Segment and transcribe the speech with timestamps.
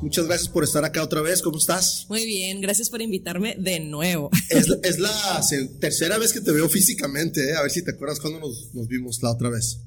[0.00, 1.42] Muchas gracias por estar acá otra vez.
[1.42, 2.06] ¿Cómo estás?
[2.08, 4.30] Muy bien, gracias por invitarme de nuevo.
[4.50, 7.54] Es, la- es la se- tercera vez que te veo físicamente, ¿eh?
[7.54, 9.78] A ver si te acuerdas cuando nos, nos vimos la otra vez.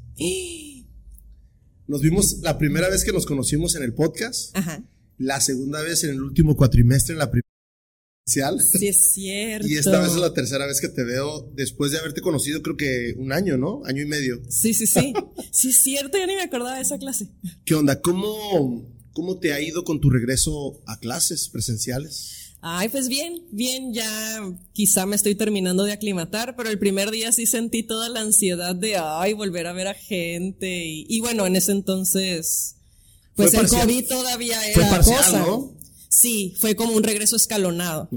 [1.88, 4.82] Nos vimos la primera vez que nos conocimos en el podcast, Ajá.
[5.18, 7.45] la segunda vez en el último cuatrimestre, en la primera.
[8.26, 9.68] Sí, es cierto.
[9.70, 12.76] Y esta vez es la tercera vez que te veo después de haberte conocido, creo
[12.76, 13.84] que un año, ¿no?
[13.86, 14.42] Año y medio.
[14.50, 15.14] Sí, sí, sí.
[15.52, 17.28] Sí, es cierto, yo ni me acordaba de esa clase.
[17.66, 18.02] ¿Qué onda?
[18.02, 18.84] ¿Cómo,
[19.14, 22.32] cómo te ha ido con tu regreso a clases presenciales?
[22.62, 24.08] Ay, pues bien, bien, ya
[24.74, 28.76] quizá me estoy terminando de aclimatar, pero el primer día sí sentí toda la ansiedad
[28.76, 30.84] de, ay, volver a ver a gente.
[30.86, 32.76] Y, y bueno, en ese entonces,
[33.36, 33.82] pues Fue el parcial.
[33.88, 35.40] COVID todavía Fue era parcial, cosa.
[35.40, 35.75] ¿no?
[36.16, 38.08] Sí, fue como un regreso escalonado.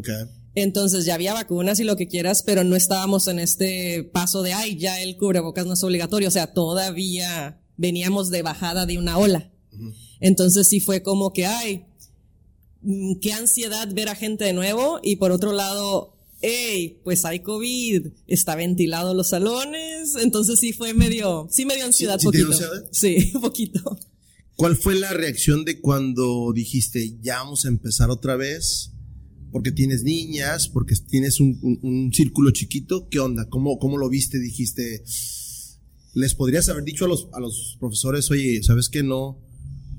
[0.55, 4.53] Entonces ya había vacunas y lo que quieras, pero no estábamos en este paso de,
[4.53, 6.29] ay, ya el cubrebocas no es obligatorio.
[6.29, 9.51] O sea, todavía veníamos de bajada de una ola.
[10.21, 11.87] Entonces sí fue como que, ay,
[12.83, 15.01] mm, qué ansiedad ver a gente de nuevo.
[15.03, 20.15] Y por otro lado, hey, pues hay COVID, está ventilado los salones.
[20.15, 22.57] Entonces sí fue medio, sí me dio ansiedad sí poquito.
[22.93, 23.99] Sí, poquito.
[24.59, 28.91] ¿Cuál fue la reacción de cuando dijiste, ya vamos a empezar otra vez?
[29.53, 33.09] Porque tienes niñas, porque tienes un, un- un círculo chiquito.
[33.09, 33.49] ¿Qué onda?
[33.49, 34.41] ¿Cómo, ¿Cómo lo viste?
[34.41, 35.05] Dijiste,
[36.15, 39.39] ¿les podrías haber dicho a los, a los profesores, oye, ¿sabes que no,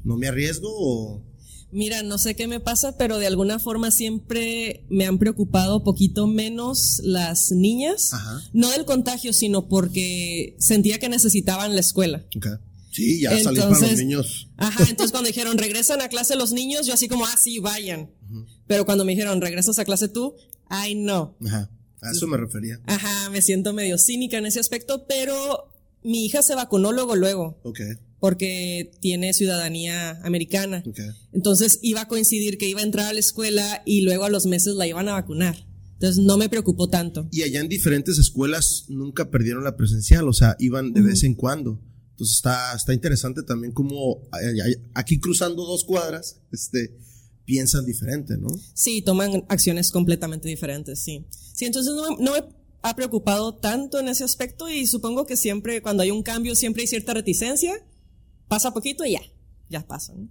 [0.03, 0.67] no me arriesgo?
[0.69, 1.23] O,
[1.71, 6.27] Mira, no sé qué me pasa, pero de alguna forma siempre me han preocupado poquito
[6.27, 8.11] menos las niñas.
[8.11, 8.41] Ajá.
[8.52, 12.25] No del contagio, sino porque sentía que necesitaban la escuela.
[12.35, 12.47] ok.
[12.92, 14.50] Sí, ya salir para los Entonces- niños.
[14.58, 18.09] Ajá, entonces cuando dijeron regresan a clase los niños, yo así como, ah, sí, vayan.
[18.68, 20.36] Pero cuando me dijeron regresas a clase tú,
[20.68, 21.38] ay, no.
[21.45, 21.70] Ajá.
[22.02, 22.80] A eso me refería.
[22.86, 25.72] Ajá, me siento medio cínica en ese aspecto, pero
[26.04, 27.82] mi hija se vacunó luego, luego, Ok,
[28.20, 30.82] porque tiene ciudadanía americana.
[30.86, 30.99] ok.
[31.33, 34.45] Entonces iba a coincidir que iba a entrar a la escuela y luego a los
[34.45, 35.66] meses la iban a vacunar.
[35.94, 37.28] Entonces no me preocupó tanto.
[37.32, 41.33] Y allá en diferentes escuelas nunca perdieron la presencial, o sea, iban de vez en
[41.36, 41.82] cuando.
[42.19, 44.27] Entonces está, está interesante también como
[44.93, 46.97] aquí cruzando dos cuadras, este,
[47.45, 48.49] piensan diferente, ¿no?
[48.73, 51.25] Sí, toman acciones completamente diferentes, sí.
[51.53, 52.43] Sí, entonces no, me- no me
[52.81, 56.81] ha preocupado tanto en ese aspecto y supongo que siempre, cuando hay un cambio, siempre
[56.81, 57.73] hay cierta reticencia.
[58.49, 59.21] Pasa poquito y ya,
[59.69, 60.13] ya pasa.
[60.13, 60.27] ¿no?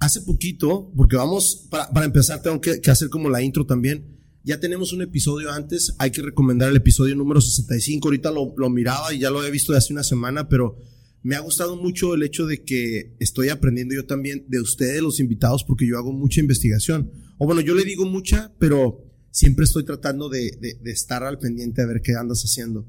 [0.00, 4.19] Hace poquito, porque vamos, para, para empezar tengo que, que hacer como la intro también.
[4.42, 8.08] Ya tenemos un episodio antes, hay que recomendar el episodio número 65.
[8.08, 10.78] Ahorita lo, lo miraba y ya lo he visto de hace una semana, pero
[11.22, 15.20] me ha gustado mucho el hecho de que estoy aprendiendo yo también de ustedes, los
[15.20, 17.10] invitados, porque yo hago mucha investigación.
[17.36, 21.38] O bueno, yo le digo mucha, pero siempre estoy tratando de, de- de estar al
[21.38, 22.86] pendiente de ver qué andas haciendo.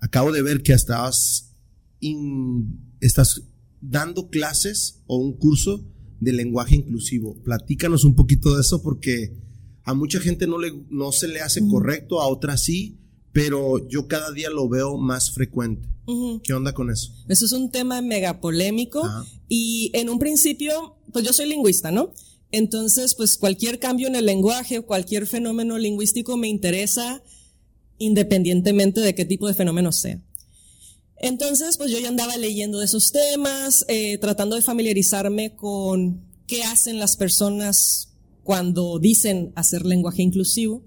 [0.00, 1.54] Acabo de ver que estabas,
[2.00, 3.42] in- estás
[3.80, 5.86] dando clases o un curso
[6.18, 7.36] de lenguaje inclusivo.
[7.44, 9.36] Platícanos un poquito de eso porque
[9.84, 12.98] a mucha gente no, le, no se le hace correcto, a otras sí,
[13.32, 15.88] pero yo cada día lo veo más frecuente.
[16.42, 17.12] ¿Qué onda con eso?
[17.28, 19.02] Eso es un tema mega polémico
[19.48, 22.12] y en un principio, pues yo soy lingüista, ¿no?
[22.50, 27.22] Entonces, pues cualquier cambio en el lenguaje, cualquier fenómeno lingüístico me interesa
[27.98, 30.20] independientemente de qué tipo de fenómeno sea.
[31.16, 36.64] Entonces, pues yo ya andaba leyendo de esos temas, eh, tratando de familiarizarme con qué
[36.64, 38.09] hacen las personas
[38.42, 40.84] cuando dicen hacer lenguaje inclusivo.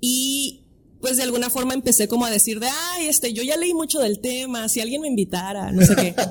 [0.00, 0.64] Y
[1.00, 3.98] pues de alguna forma empecé como a decir de, ay, este, yo ya leí mucho
[4.00, 6.14] del tema, si alguien me invitara, no sé qué.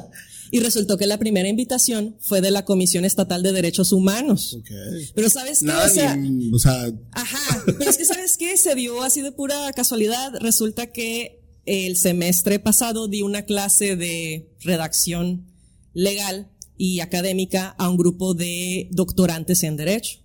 [0.54, 4.58] Y resultó que la primera invitación fue de la Comisión Estatal de Derechos Humanos.
[4.60, 4.70] Ok.
[5.16, 5.66] Pero ¿sabes qué?
[5.68, 9.22] Nada, O sea, ni- o sea, Ajá, pero es que sabes qué, se dio así
[9.22, 10.34] de pura casualidad.
[10.42, 15.48] Resulta que el semestre pasado di una clase de redacción
[15.94, 16.51] legal
[16.84, 20.18] y académica a un grupo de doctorantes en derecho.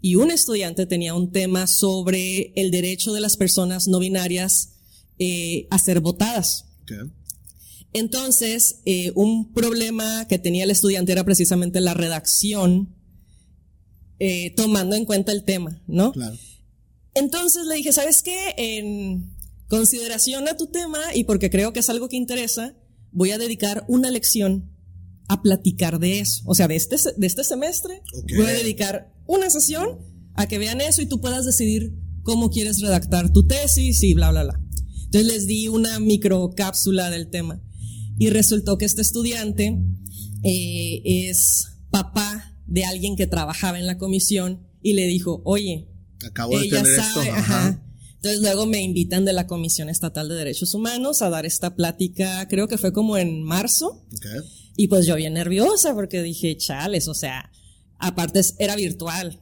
[0.00, 4.76] Y un estudiante tenía un tema sobre el derecho de las personas no binarias
[5.18, 6.64] eh, a ser votadas.
[7.92, 12.96] Entonces, eh, un problema que tenía el estudiante era precisamente la redacción,
[14.20, 16.12] eh, tomando en cuenta el tema, ¿no?
[16.12, 16.38] Claro.
[17.12, 18.54] Entonces le dije, ¿sabes qué?
[18.56, 19.36] En
[19.68, 22.74] consideración a tu tema y porque creo que es algo que interesa,
[23.12, 24.69] voy a dedicar una lección
[25.32, 26.42] a platicar de eso.
[26.44, 28.32] O sea, de este, de este semestre Ok.
[28.36, 29.98] voy a dedicar una sesión
[30.34, 34.30] a que vean eso y tú puedas decidir cómo quieres redactar tu tesis y bla,
[34.30, 34.60] bla, bla.
[35.04, 37.62] Entonces les di una micro cápsula del tema
[38.18, 39.78] y resultó que este estudiante
[40.42, 45.88] eh, es papá de alguien que trabajaba en la comisión y le dijo, oye,
[46.24, 47.34] Acabo de ella tener sabe, esto.
[47.34, 47.68] ajá.
[47.68, 47.86] Ajá.
[48.16, 52.46] Entonces luego me invitan de la Comisión Estatal de Derechos Humanos a dar esta plática,
[52.48, 54.04] creo que fue como en marzo.
[54.80, 57.52] Y pues yo bien nerviosa porque dije, chales, o sea,
[57.98, 59.38] aparte era virtual,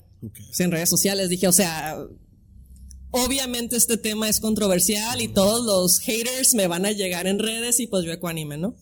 [0.58, 1.96] en redes sociales, dije, o sea,
[3.12, 7.78] obviamente este tema es controversial y todos los haters me van a llegar en redes
[7.78, 8.74] y pues yo ecuánime, ¿no?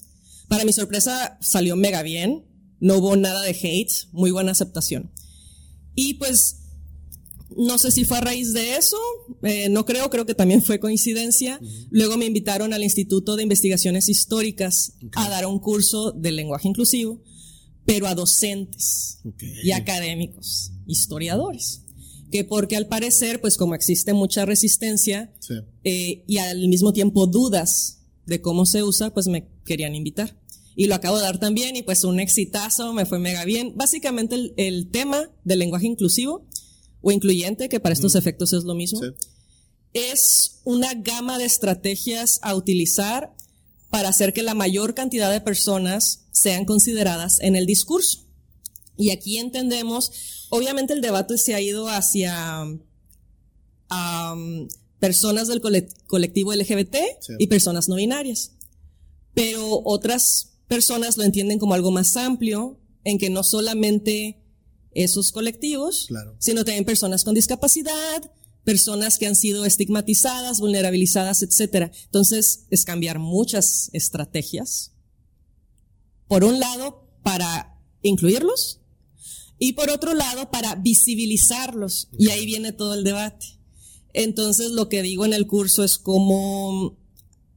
[0.48, 2.46] Para mi sorpresa salió mega bien,
[2.80, 5.12] no hubo nada de hate, muy buena aceptación.
[5.94, 6.65] Y pues
[7.56, 8.98] no sé si fue a raíz de eso,
[9.42, 11.58] eh, no creo, creo que también fue coincidencia.
[11.90, 17.22] Luego me invitaron al Instituto de Investigaciones Históricas a dar un curso de lenguaje inclusivo,
[17.84, 19.20] pero a docentes
[19.62, 21.82] y académicos, historiadores.
[22.30, 25.32] Que porque al parecer, pues como existe mucha resistencia
[25.84, 30.38] eh, y al mismo tiempo dudas de cómo se usa, pues me querían invitar.
[30.74, 33.72] Y lo acabo de dar también y pues un exitazo, me fue mega bien.
[33.76, 36.46] Básicamente el, el tema del lenguaje inclusivo
[37.00, 39.00] o incluyente, que para estos efectos es lo mismo,
[39.92, 43.34] es una gama de estrategias a utilizar
[43.90, 48.24] para hacer que la mayor cantidad de personas sean consideradas en el discurso.
[48.96, 52.66] Y aquí entendemos, obviamente el debate se ha ido hacia
[54.98, 55.62] personas del
[56.06, 56.96] colectivo LGBT
[57.38, 58.52] y personas no binarias,
[59.34, 64.42] pero otras personas lo entienden como algo más amplio, en que no solamente
[64.96, 66.08] esos colectivos,
[66.38, 68.30] sino también personas con discapacidad,
[68.64, 71.92] personas que han sido estigmatizadas, vulnerabilizadas, etc.
[72.06, 74.92] Entonces, es cambiar muchas estrategias.
[76.26, 78.80] Por un lado, para incluirlos
[79.58, 82.08] y por otro lado, para visibilizarlos.
[82.18, 83.46] Y ahí viene todo el debate.
[84.14, 86.98] Entonces, lo que digo en el curso es como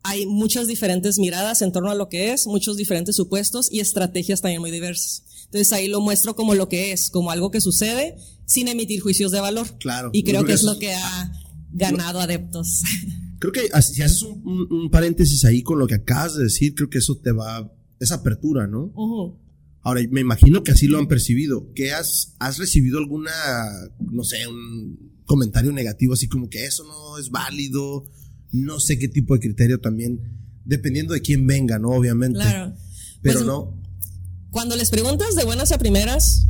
[0.03, 4.41] hay muchas diferentes miradas en torno a lo que es, muchos diferentes supuestos y estrategias
[4.41, 5.24] también muy diversas.
[5.50, 8.16] Entonces ahí lo muestro como lo que es, como algo que sucede
[8.46, 9.68] sin emitir juicios de valor.
[9.80, 10.12] Claro.
[10.13, 11.31] Y creo que es lo que ha
[11.72, 12.84] ganado adeptos.
[13.40, 16.98] Creo que si haces un, paréntesis ahí con lo que acabas de decir, creo que
[16.98, 18.92] eso te va, esa apertura, ¿no?
[19.81, 21.72] Ahora, me imagino que así lo han percibido.
[21.74, 23.31] ¿Qué has, has recibido alguna,
[24.12, 28.04] no sé, un comentario negativo así como que eso no es válido?
[28.51, 30.19] No sé qué tipo de criterio también,
[30.66, 31.92] dependiendo de quién venga, ¿no?
[31.92, 32.40] Obviamente.
[32.40, 32.75] Claro.
[33.22, 33.78] Pero pues, no
[34.51, 36.48] cuando les preguntas de buenas a primeras,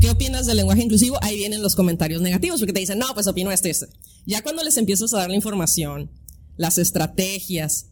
[0.00, 1.18] ¿qué opinas del lenguaje inclusivo?
[1.22, 3.86] Ahí vienen los comentarios negativos, porque te dicen, no, pues opino esto y esto.
[4.24, 6.10] Ya cuando les empiezas a dar la información,
[6.56, 7.86] las estrategias,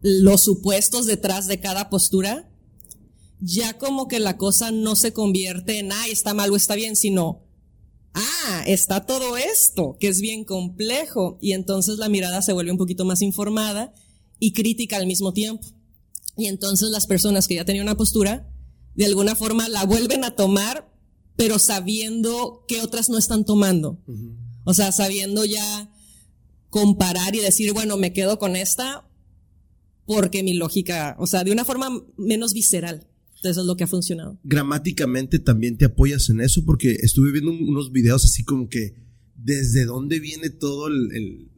[0.00, 2.48] los supuestos detrás de cada postura,
[3.40, 6.94] ya como que la cosa no se convierte en, ay, está mal o está bien,
[6.94, 7.42] sino,
[8.14, 12.78] ah, está todo esto, que es bien complejo, y entonces la mirada se vuelve un
[12.78, 13.92] poquito más informada
[14.38, 15.66] y crítica al mismo tiempo.
[16.36, 18.52] Y entonces las personas que ya tenían una postura
[18.96, 20.90] de alguna forma la vuelven a tomar,
[21.36, 24.02] pero sabiendo que otras no están tomando.
[24.64, 25.92] O sea, sabiendo ya
[26.70, 29.08] comparar y decir, bueno, me quedo con esta
[30.06, 33.06] porque mi lógica, o sea, de una forma menos visceral.
[33.42, 34.40] Eso es lo que ha funcionado.
[34.42, 38.96] Gramáticamente también te apoyas en eso porque estuve viendo unos videos así como que
[39.36, 41.48] desde dónde viene todo el,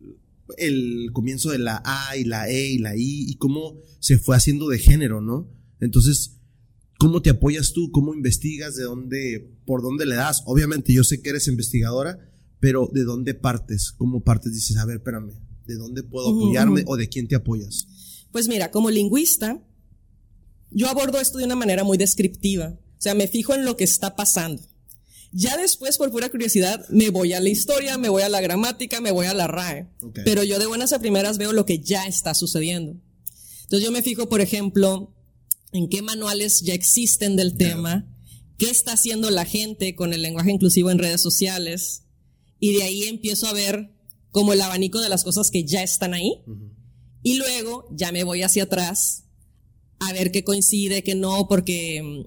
[0.58, 4.36] el comienzo de la A y la E y la I y cómo se fue
[4.36, 5.48] haciendo de género, ¿no?
[5.80, 6.37] Entonces,
[6.98, 7.92] ¿Cómo te apoyas tú?
[7.92, 8.74] ¿Cómo investigas?
[8.74, 10.42] ¿De dónde, por dónde le das?
[10.46, 12.18] Obviamente yo sé que eres investigadora,
[12.58, 13.92] pero ¿de dónde partes?
[13.92, 14.52] ¿Cómo partes?
[14.52, 15.32] Dices, a ver, espérame,
[15.66, 17.86] ¿de dónde puedo apoyarme o de quién te apoyas?
[18.32, 19.62] Pues mira, como lingüista,
[20.70, 22.76] yo abordo esto de una manera muy descriptiva.
[22.98, 24.62] O sea, me fijo en lo que está pasando.
[25.30, 29.00] Ya después, por pura curiosidad, me voy a la historia, me voy a la gramática,
[29.00, 29.86] me voy a la RAE.
[30.24, 32.96] Pero yo de buenas a primeras veo lo que ya está sucediendo.
[33.62, 35.14] Entonces yo me fijo, por ejemplo,
[35.72, 38.06] en qué manuales ya existen del tema,
[38.56, 42.04] qué está haciendo la gente con el lenguaje inclusivo en redes sociales,
[42.60, 43.94] y de ahí empiezo a ver
[44.30, 46.42] como el abanico de las cosas que ya están ahí,
[47.22, 49.24] y luego ya me voy hacia atrás
[50.00, 52.24] a ver qué coincide, qué no, porque,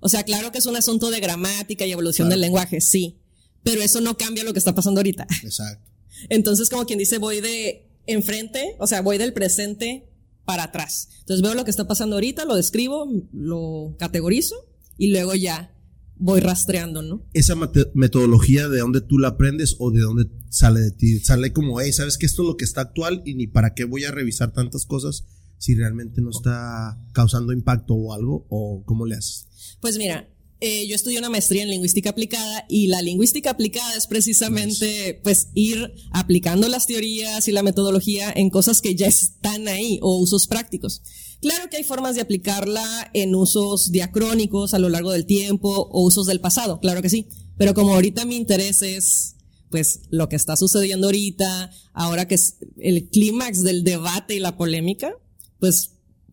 [0.00, 3.20] o sea, claro que es un asunto de gramática y evolución del lenguaje, sí,
[3.62, 5.26] pero eso no cambia lo que está pasando ahorita.
[5.42, 5.90] Exacto.
[6.28, 10.08] Entonces, como quien dice, voy de enfrente, o sea, voy del presente
[10.44, 11.08] para atrás.
[11.20, 14.56] Entonces veo lo que está pasando ahorita, lo describo, lo categorizo
[14.98, 15.74] y luego ya
[16.16, 17.26] voy rastreando, ¿no?
[17.32, 17.54] Esa
[17.94, 21.18] metodología, ¿de dónde tú la aprendes o de dónde sale de ti?
[21.20, 23.84] Sale como, hey, ¿sabes que esto es lo que está actual y ni para qué
[23.84, 25.24] voy a revisar tantas cosas
[25.58, 28.46] si realmente no está causando impacto o algo?
[28.48, 29.48] ¿O cómo le haces?
[29.80, 30.28] Pues mira,
[30.66, 35.48] eh, yo estudié una maestría en lingüística aplicada y la lingüística aplicada es precisamente pues
[35.52, 40.46] ir aplicando las teorías y la metodología en cosas que ya están ahí o usos
[40.46, 41.02] prácticos.
[41.42, 46.02] Claro que hay formas de aplicarla en usos diacrónicos a lo largo del tiempo o
[46.02, 47.28] usos del pasado, claro que sí,
[47.58, 49.36] pero como ahorita mi interés es
[49.70, 54.56] pues lo que está sucediendo ahorita, ahora que es el clímax del debate y la
[54.56, 55.12] polémica,
[55.58, 55.90] pues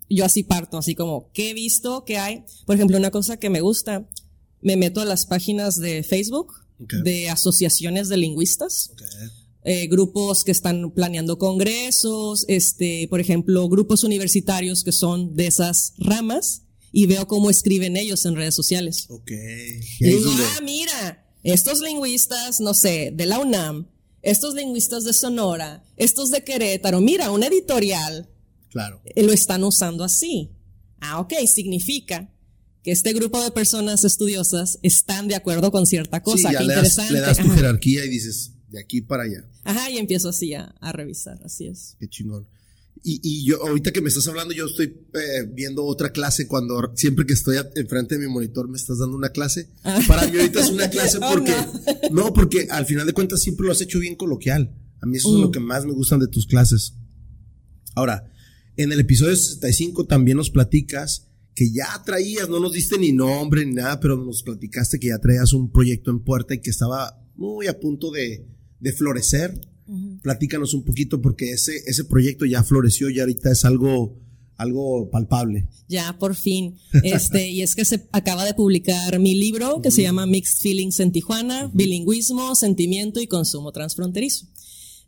[0.10, 2.04] yo así parto, así como, ¿qué he visto?
[2.06, 2.44] ¿Qué hay?
[2.66, 4.08] Por ejemplo, una cosa que me gusta,
[4.62, 6.54] me meto a las páginas de Facebook
[7.04, 8.92] de asociaciones de lingüistas.
[9.64, 15.94] Eh, grupos que están planeando congresos, este, por ejemplo, grupos universitarios que son de esas
[16.00, 19.06] ramas y veo cómo escriben ellos en redes sociales.
[19.10, 19.32] Ok.
[20.00, 23.88] Y digo, ah, mira, estos lingüistas, no sé, de la UNAM,
[24.24, 28.30] estos lingüistas de Sonora, estos de Querétaro, mira, un editorial.
[28.70, 29.02] Claro.
[29.06, 30.50] Eh, lo están usando así.
[31.00, 32.32] Ah, ok, significa
[32.84, 36.50] que este grupo de personas estudiosas están de acuerdo con cierta cosa.
[36.50, 37.14] Sí, ya Qué le das, interesante.
[37.14, 37.56] le das tu Ajá.
[37.56, 39.46] jerarquía y dices, de aquí para allá.
[39.64, 41.96] Ajá, y empiezo así a, a revisar, así es.
[42.00, 42.48] Qué chingón.
[43.04, 46.92] Y, y yo, ahorita que me estás hablando, yo estoy eh, viendo otra clase cuando
[46.96, 49.70] siempre que estoy a- enfrente de mi monitor me estás dando una clase.
[50.08, 51.52] Para mí ahorita es una clase Oh, porque,
[52.12, 52.26] no.
[52.26, 52.34] no.
[52.34, 54.76] porque al final de cuentas siempre lo has hecho bien coloquial.
[55.02, 55.42] A mí eso es Mm.
[55.42, 56.94] lo que más me gustan de tus clases.
[57.96, 58.32] Ahora,
[58.78, 61.28] en el episodio 65 también nos platicas
[61.62, 65.20] que ya traías, no nos diste ni nombre ni nada, pero nos platicaste que ya
[65.20, 68.48] traías un proyecto en puerta y que estaba muy a punto de,
[68.80, 69.62] de florecer.
[70.24, 74.18] Platícanos un poquito porque ese, ese proyecto ya floreció y ahorita es algo,
[74.56, 75.68] algo palpable.
[75.88, 76.78] Ya, por fin.
[77.04, 81.00] Este, y es que se acaba de publicar mi libro que se llama Mixed Feelings
[81.00, 84.48] en Tijuana, Bilingüismo, Sentimiento y Consumo Transfronterizo.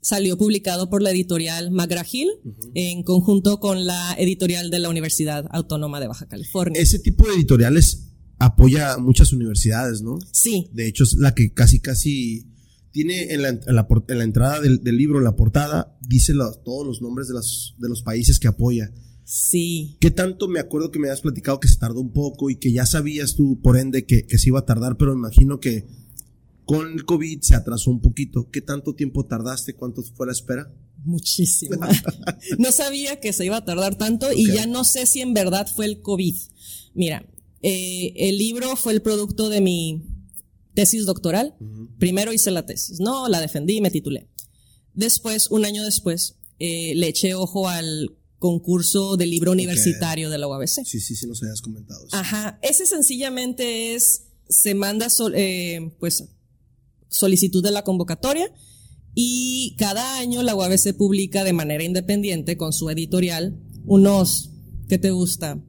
[0.03, 2.29] Salió publicado por la editorial McGraw Hill
[2.75, 6.81] en conjunto con la editorial de la Universidad Autónoma de Baja California.
[6.81, 10.19] Ese tipo de editoriales apoya a muchas universidades, ¿no?
[10.31, 12.49] sí, De hecho, es la que casi, casi
[12.91, 15.97] tiene en la, en la por- en la entrada del, del libro, en la portada,
[16.01, 16.33] dice
[16.65, 18.91] todos los nombres de, las, de los países que apoya.
[19.23, 19.95] sí.
[20.01, 22.73] ¿Qué tanto me acuerdo que me habías platicado que se tardó un poco y que
[22.73, 25.87] ya sabías tú, por ende, que, que se iba a tardar, pero imagino que
[26.65, 28.49] con el COVID se atrasó un poquito.
[28.49, 29.75] ¿Qué tanto tiempo tardaste?
[29.75, 30.71] ¿Cuánto fue la espera?
[31.03, 31.75] Muchísimo.
[32.57, 35.67] no sabía que se iba a tardar tanto y ya no sé si en verdad
[35.73, 36.35] fue el COVID.
[36.93, 37.25] Mira,
[37.61, 40.03] eh, el libro fue el producto de mi
[40.73, 41.55] tesis doctoral.
[41.99, 44.29] Primero hice la tesis, no, la defendí y me titulé.
[44.93, 50.47] Después, un año después, eh, le eché ojo al concurso del libro universitario de la
[50.47, 50.85] UABC.
[50.85, 52.05] Sí, sí, sí, nos habías comentado.
[52.05, 52.15] eso.
[52.15, 56.25] Ajá, ese sencillamente es, se manda sol- eh, pues
[57.13, 58.51] solicitud de la convocatoria
[59.15, 64.49] y cada año la UABC publica de manera independiente con su editorial unos,
[64.87, 65.63] ¿qué te gusta?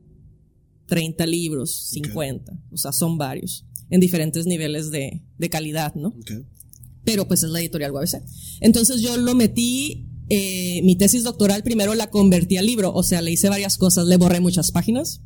[0.86, 6.14] 30 libros, 50, o sea, son varios, en diferentes niveles de, de calidad, ¿no?
[7.04, 8.22] Pero pues es la editorial UABC.
[8.60, 13.20] Entonces yo lo metí, eh, mi tesis doctoral primero la convertí al libro, o sea,
[13.20, 15.20] le hice varias cosas, le borré muchas páginas,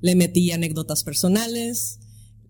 [0.00, 1.98] le metí anécdotas personales,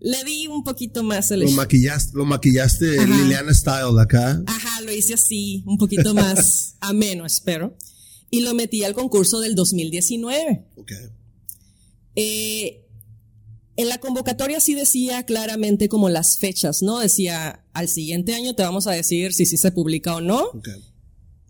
[0.01, 1.41] le di un poquito más el...
[1.41, 3.17] Lo maquillaste, lo maquillaste Ajá.
[3.17, 4.41] Liliana Style acá.
[4.45, 7.75] Ajá, lo hice así, un poquito más ameno, espero.
[8.31, 10.65] Y lo metí al concurso del 2019.
[10.77, 10.91] Ok.
[12.15, 12.85] Eh,
[13.75, 16.99] en la convocatoria sí decía claramente como las fechas, ¿no?
[16.99, 20.43] Decía, al siguiente año te vamos a decir si sí se publica o no.
[20.53, 20.69] Ok.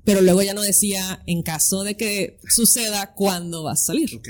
[0.05, 4.15] pero luego ya no decía en caso de que suceda cuándo va a salir.
[4.15, 4.29] Ok.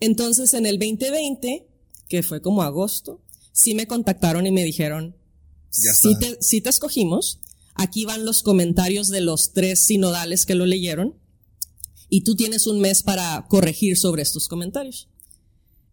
[0.00, 1.66] Entonces en el 2020,
[2.08, 3.22] que fue como agosto,
[3.62, 5.16] sí me contactaron y me dijeron,
[5.76, 7.40] Ya sí te, sí te escogimos,
[7.74, 11.14] aquí van los comentarios de los tres sinodales que lo leyeron
[12.08, 15.08] y tú tienes un mes para corregir sobre estos comentarios.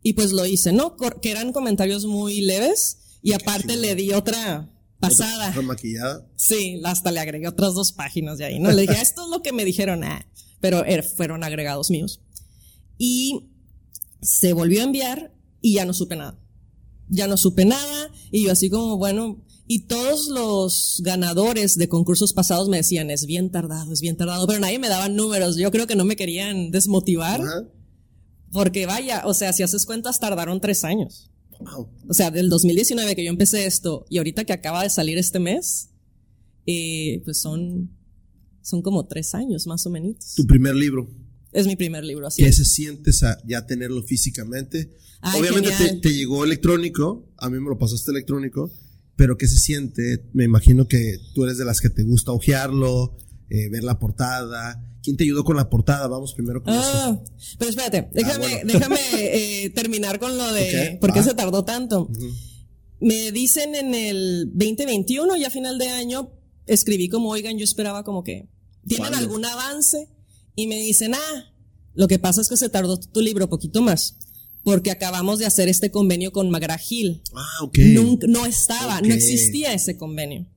[0.02, 0.96] Y pues lo hice, ¿no?
[1.22, 5.50] Que eran comentarios muy leves y aparte le di otra pasada.
[5.50, 6.28] Otra maquillada.
[6.36, 8.72] Sí, hasta le agregué otras dos páginas de ahí, ¿no?
[8.72, 10.26] Le dije, esto es lo que me dijeron, ah,
[10.62, 12.22] pero er- fueron agregados míos.
[12.98, 13.50] Y
[14.22, 16.40] se volvió a enviar y ya no supe nada.
[17.10, 22.34] Ya no supe nada y yo así como, bueno, y todos los ganadores de concursos
[22.34, 25.58] pasados me decían, es bien tardado, es bien tardado, pero nadie me daba números.
[25.58, 27.42] Yo creo que no me querían desmotivar
[28.52, 31.30] porque vaya, o sea, si haces cuentas, tardaron tres años.
[31.60, 31.90] Wow.
[32.08, 35.40] O sea, del 2019 que yo empecé esto y ahorita que acaba de salir este
[35.40, 35.90] mes,
[36.66, 37.92] eh, pues son,
[38.62, 40.34] son como tres años más o menos.
[40.36, 41.10] Tu primer libro.
[41.52, 44.92] Es mi primer libro, así ¿Qué se sientes a ya tenerlo físicamente?
[45.22, 48.72] Ay, Obviamente te, llegó electrónico, a mí me lo pasaste electrónico,
[49.16, 50.30] pero ¿qué se siente?
[50.34, 53.18] Me imagino que tú eres de las que te gusta ojearlo,
[53.50, 54.84] eh, ver la portada.
[55.02, 56.08] ¿Quién te ayudó con la portada?
[56.08, 56.84] Vamos primero con eso.
[56.84, 57.24] Ah,
[57.58, 58.74] pero espérate, déjame, bueno.
[58.74, 59.00] déjame
[59.64, 62.10] eh, terminar con lo de por qué se tardó tanto.
[63.00, 66.32] Me dicen en el 2021, ya final de año,
[66.66, 68.50] escribí como, oigan, yo esperaba como que,
[68.88, 69.18] ¿tienen ¿Cuándo?
[69.18, 70.10] algún avance?
[70.58, 71.54] Y me dicen, ah,
[71.94, 74.16] lo que pasa es que se tardó tu libro poquito más,
[74.64, 77.22] porque acabamos de hacer este convenio con McGraw Hill.
[77.36, 77.78] Ah, ok.
[77.94, 79.06] Nunca, no estaba, Ok.
[79.06, 80.48] no existía ese convenio.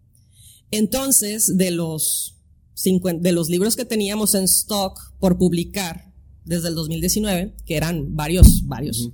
[0.71, 2.37] Entonces, de los,
[2.75, 6.14] 50, de los libros que teníamos en stock por publicar
[6.47, 9.11] desde el 2019, que eran varios, varios,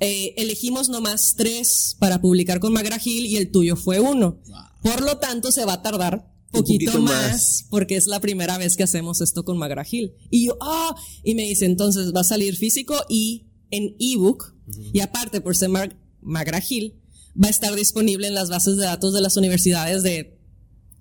[0.00, 4.40] eh, elegimos nomás tres para publicar con Magragil y el tuyo fue uno.
[4.82, 8.58] Por lo tanto, se va a tardar poquito, poquito más, más, porque es la primera
[8.58, 10.14] vez que hacemos esto con Magragil.
[10.30, 14.54] Y yo, ah, y me dice, entonces va a salir físico y en ebook,
[14.92, 16.94] y aparte por ser Mag Magragil,
[17.42, 20.38] va a estar disponible en las bases de datos de las universidades de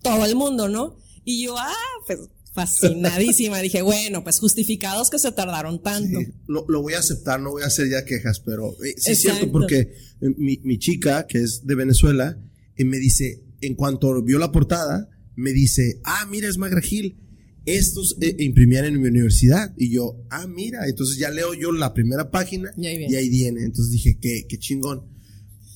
[0.01, 0.97] todo el mundo, ¿no?
[1.23, 1.73] Y yo, ah,
[2.05, 2.19] pues
[2.53, 3.59] fascinadísima.
[3.61, 6.19] Dije, bueno, pues justificados que se tardaron tanto.
[6.47, 9.21] lo, lo, voy a aceptar, no voy a hacer ya quejas, pero eh, sí es
[9.21, 12.37] cierto porque eh, mi, mi, chica, que es de Venezuela,
[12.75, 17.17] eh, me dice, en cuanto vio la portada, me dice, ah, mira, es Magra Gil.
[17.65, 19.73] Estos eh, imprimían en mi universidad.
[19.77, 23.13] Y yo, ah, mira, entonces ya leo yo la primera página y ahí viene.
[23.13, 23.63] Y ahí viene.
[23.63, 25.13] Entonces dije, qué, qué chingón.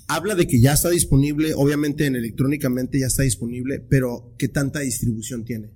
[0.09, 4.79] Habla de que ya está disponible, obviamente en electrónicamente ya está disponible, pero ¿qué tanta
[4.79, 5.69] distribución tiene?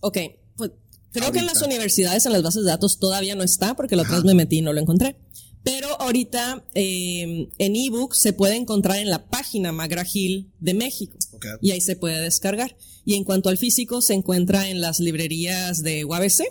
[0.00, 0.18] Ok,
[0.56, 0.70] pues
[1.12, 4.02] creo que en las universidades, en las bases de datos todavía no está, porque la
[4.02, 5.16] otra vez me metí y no lo encontré.
[5.64, 11.18] Pero ahorita eh, en ebook se puede encontrar en la página Magragil de México.
[11.60, 12.76] Y ahí se puede descargar.
[13.04, 16.42] Y en cuanto al físico, se encuentra en las librerías de UABC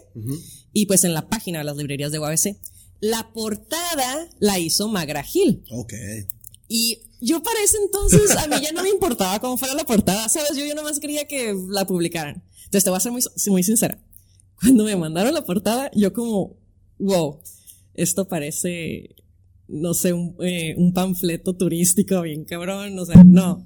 [0.72, 2.58] y pues en la página de las librerías de UABC.
[3.00, 5.64] La portada la hizo Magragil.
[5.72, 5.94] Ok.
[6.68, 10.30] Y yo para ese entonces, a mí ya no me importaba cómo fuera la portada,
[10.30, 10.58] ¿sabes?
[10.58, 12.44] Yo, yo nomás quería que la publicaran.
[12.66, 14.02] Entonces te voy a ser muy, muy sincera.
[14.60, 16.58] Cuando me mandaron la portada, yo como,
[16.98, 17.42] wow
[17.94, 19.16] esto parece,
[19.68, 23.66] no sé, eh, un, panfleto turístico bien cabrón, o sea, no.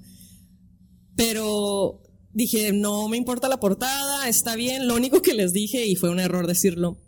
[1.18, 5.96] Pero dije, no me importa la portada, está bien, lo único que les dije, y
[5.96, 7.00] fue un error decirlo,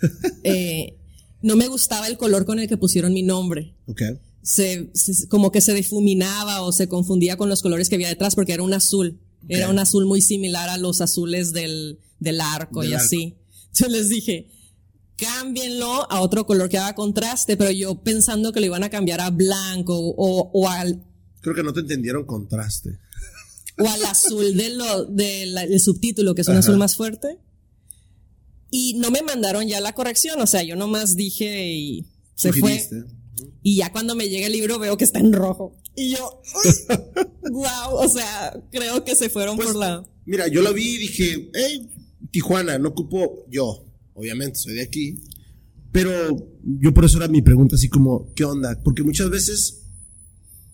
[0.44, 0.96] eh,
[1.42, 3.74] no me gustaba el color con el que pusieron mi nombre.
[3.86, 4.20] Okay.
[4.42, 4.90] Se,
[5.28, 8.62] como que se difuminaba o se confundía con los colores que había detrás porque era
[8.62, 9.20] un azul.
[9.48, 13.36] Era un azul muy similar a los azules del, del arco y así.
[13.72, 14.48] Yo les dije,
[15.16, 19.20] cámbienlo a otro color que haga contraste, pero yo pensando que lo iban a cambiar
[19.20, 21.04] a blanco o, o al...
[21.40, 22.98] Creo que no te entendieron contraste.
[23.78, 27.38] O al azul de lo, del subtítulo, que es un azul más fuerte.
[28.70, 32.86] Y no me mandaron ya la corrección, o sea, yo nomás dije y se fue.
[33.62, 35.76] Y ya cuando me llega el libro veo que está en rojo.
[35.96, 36.40] Y yo,
[37.50, 40.04] wow, o sea, creo que se fueron pues, por la...
[40.26, 41.88] Mira, yo lo vi y dije, hey,
[42.30, 43.84] Tijuana, no ocupo yo
[44.18, 45.20] obviamente soy de aquí,
[45.92, 46.10] pero
[46.62, 48.80] yo por eso era mi pregunta así como, ¿qué onda?
[48.82, 49.87] Porque muchas veces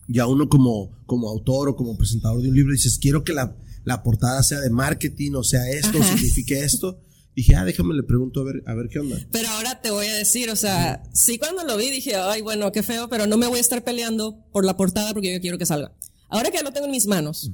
[0.08, 3.56] ya uno como, como autor o como presentador de un libro dices, quiero que la,
[3.84, 7.00] la portada sea de marketing o sea esto, signifique esto.
[7.36, 9.18] Dije, ah, déjame le pregunto a ver, a ver qué onda.
[9.32, 12.70] Pero ahora te voy a decir, o sea, sí cuando lo vi dije, ay, bueno,
[12.70, 15.58] qué feo, pero no me voy a estar peleando por la portada porque yo quiero
[15.58, 15.92] que salga.
[16.28, 17.50] Ahora que ya lo tengo en mis manos,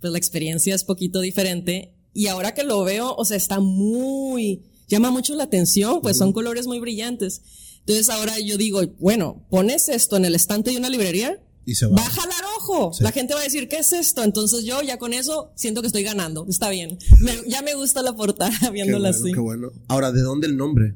[0.00, 4.62] pues la experiencia es poquito diferente y ahora que lo veo, o sea, está muy,
[4.88, 7.42] llama mucho la atención, pues son colores muy brillantes.
[7.80, 11.86] Entonces ahora yo digo, bueno, pones esto en el estante de una librería, y se
[11.86, 11.96] va.
[11.96, 12.92] a jalar ojo.
[13.00, 14.22] La gente va a decir, ¿qué es esto?
[14.22, 16.46] Entonces yo ya con eso siento que estoy ganando.
[16.48, 16.98] Está bien.
[17.46, 19.32] ya me gusta la portada viéndola así.
[19.32, 19.70] Qué bueno.
[19.88, 20.94] Ahora, ¿de dónde el nombre?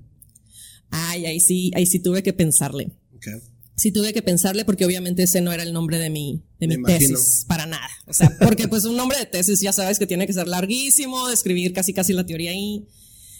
[0.91, 2.93] Ay, ahí sí, ahí sí tuve que pensarle.
[3.17, 3.35] Okay.
[3.75, 6.83] Sí tuve que pensarle porque obviamente ese no era el nombre de mi, de mi
[6.83, 7.45] tesis.
[7.47, 7.89] Para nada.
[8.07, 11.29] O sea, porque pues un nombre de tesis ya sabes que tiene que ser larguísimo,
[11.29, 12.87] describir casi casi la teoría ahí.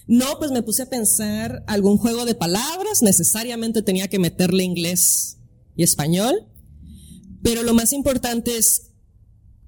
[0.07, 5.39] No, pues me puse a pensar algún juego de palabras, necesariamente tenía que meterle inglés
[5.75, 6.47] y español,
[7.47, 8.91] pero lo más importante es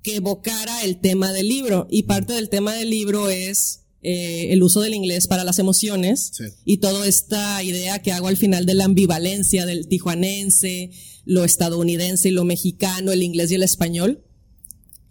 [0.03, 4.63] que evocara el tema del libro y parte del tema del libro es eh, el
[4.65, 6.33] uso del inglés para las emociones
[6.65, 10.91] y toda esta idea que hago al final de la ambivalencia del tijuanense,
[11.25, 14.25] lo estadounidense y lo mexicano, el inglés y el español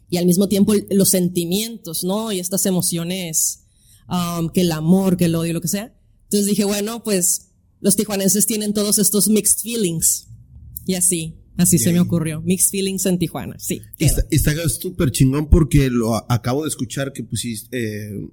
[0.09, 2.33] y al mismo tiempo los sentimientos, ¿no?
[2.33, 3.67] Y estas emociones
[4.07, 5.93] Um, que el amor, que el odio, lo que sea.
[6.23, 7.49] Entonces dije, bueno, pues
[7.81, 10.27] los tijuanenses tienen todos estos mixed feelings.
[10.85, 12.41] Y así, así se me ocurrió.
[12.41, 13.81] Mixed feelings en Tijuana, sí.
[13.97, 18.27] Está súper chingón porque lo acabo de escuchar que pusiste, eh,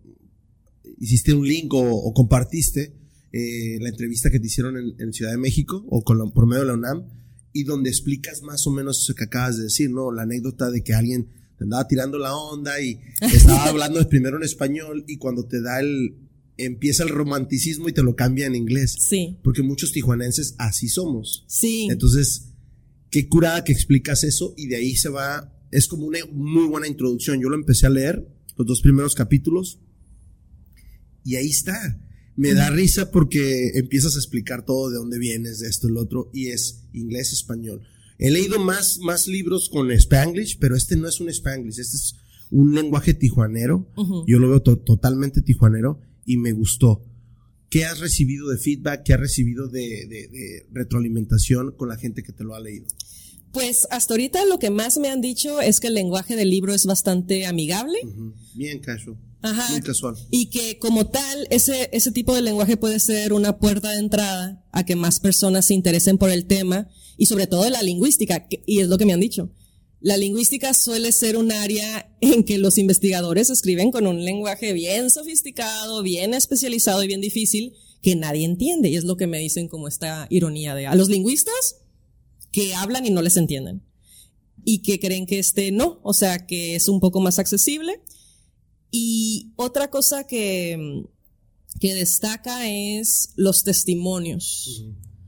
[0.99, 2.95] hiciste un link o, compartiste
[3.33, 6.69] eh, la entrevista que te hicieron en, Ciudad de México o con por medio de
[6.69, 7.05] la UNAM
[7.53, 10.13] y donde explicas más o menos eso que acabas de decir, ¿no?
[10.13, 14.43] La anécdota de que alguien te andaba tirando la onda y estaba hablando primero en
[14.43, 16.17] español y cuando te da el,
[16.57, 18.97] empieza el romanticismo y te lo cambia en inglés.
[18.99, 19.39] Sí.
[19.43, 21.45] Porque muchos tijuanenses así somos.
[21.47, 21.89] Sí.
[21.91, 22.54] Entonces,
[23.15, 26.89] qué curada que explicas eso y de ahí se va, es como una muy buena
[26.89, 27.41] introducción.
[27.41, 29.79] Yo lo empecé a leer, los dos primeros capítulos,
[31.23, 31.97] y ahí está.
[32.35, 36.01] Me da risa porque empiezas a explicar todo de dónde vienes, de esto y lo
[36.01, 37.83] otro, y es inglés, español.
[38.19, 42.17] He leído más, más libros con Spanglish, pero este no es un Spanglish, este es
[42.51, 43.93] un lenguaje tijuanero.
[44.27, 47.05] Yo lo veo totalmente tijuanero y me gustó.
[47.75, 49.03] ¿Qué has recibido de feedback?
[49.03, 52.87] ¿Qué has recibido de, retroalimentación con la gente que te lo ha leído?
[53.55, 56.75] Pues hasta ahorita lo que más me han dicho es que el lenguaje del libro
[56.75, 57.97] es bastante amigable.
[58.53, 59.17] Bien casual.
[59.43, 59.71] Ajá.
[59.71, 60.17] Muy casual.
[60.33, 64.65] Y que como tal, ese, ese tipo de lenguaje puede ser una puerta de entrada
[64.73, 68.81] a que más personas se interesen por el tema y sobre todo la lingüística, y
[68.81, 69.51] es lo que me han dicho.
[70.01, 75.11] La lingüística suele ser un área en que los investigadores escriben con un lenguaje bien
[75.11, 78.89] sofisticado, bien especializado y bien difícil que nadie entiende.
[78.89, 81.84] Y es lo que me dicen como esta ironía de a los lingüistas
[82.55, 83.83] que hablan y no les entienden.
[84.65, 88.01] Y que creen que este no, o sea, que es un poco más accesible.
[88.93, 91.05] Y otra cosa que,
[91.81, 94.85] que destaca es los testimonios.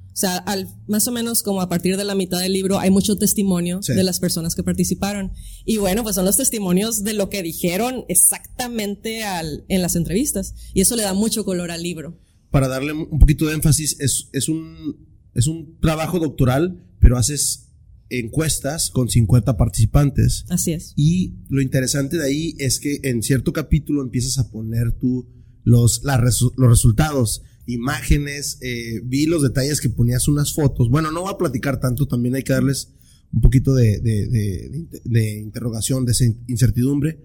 [0.07, 2.91] O sea, al, más o menos como a partir de la mitad del libro hay
[2.91, 5.33] mucho testimonio de las personas que participaron.
[5.65, 10.55] Y bueno, pues son los testimonios de lo que dijeron exactamente al, en las entrevistas.
[10.75, 12.21] Y eso le da mucho color al libro.
[12.51, 17.69] Para darle un poquito de énfasis, es, es, un, es un trabajo doctoral, pero haces
[18.11, 20.45] encuestas con 50 participantes.
[20.49, 20.93] Así es.
[20.97, 25.25] Y lo interesante de ahí es que en cierto capítulo empiezas a poner tú
[25.63, 30.91] los, los resultados imágenes, eh, vi los detalles que ponías unas fotos.
[30.91, 32.93] Bueno, no voy a platicar tanto, también hay que darles
[33.33, 36.13] un poquito de, de, interrogación, de
[36.49, 37.21] incertidumbre,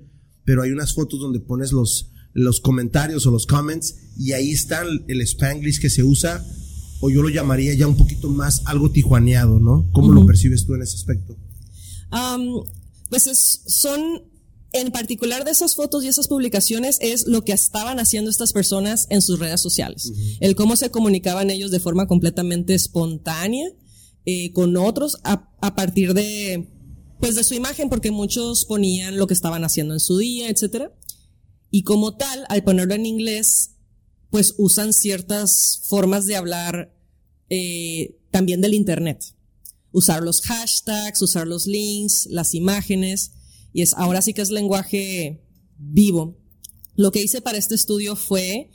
[0.45, 4.83] pero hay unas fotos donde pones los, los comentarios o los comments y ahí está
[5.07, 6.45] el, spanglish que se usa,
[7.01, 9.89] o yo lo llamaría ya un poquito más algo tijuaneado, ¿no?
[9.91, 11.35] ¿Cómo lo percibes tú en ese aspecto?
[13.09, 13.29] pues
[13.67, 14.23] son
[14.73, 19.07] en particular de esas fotos y esas publicaciones es lo que estaban haciendo estas personas
[19.09, 20.11] en sus redes sociales.
[20.39, 23.69] El cómo se comunicaban ellos de forma completamente espontánea
[24.25, 26.69] eh, con otros a, partir de,
[27.19, 30.93] pues de su imagen, porque muchos ponían lo que estaban haciendo en su día, etcétera.
[31.69, 33.70] Y como tal, al ponerlo en inglés,
[34.31, 36.95] pues usan ciertas formas de hablar
[37.49, 39.35] eh, también del Internet.
[39.91, 43.33] Usar los hashtags, usar los links, las imágenes
[43.73, 45.43] y es ahora sí que es lenguaje
[45.77, 46.37] vivo.
[46.95, 48.69] Lo que hice para este estudio fue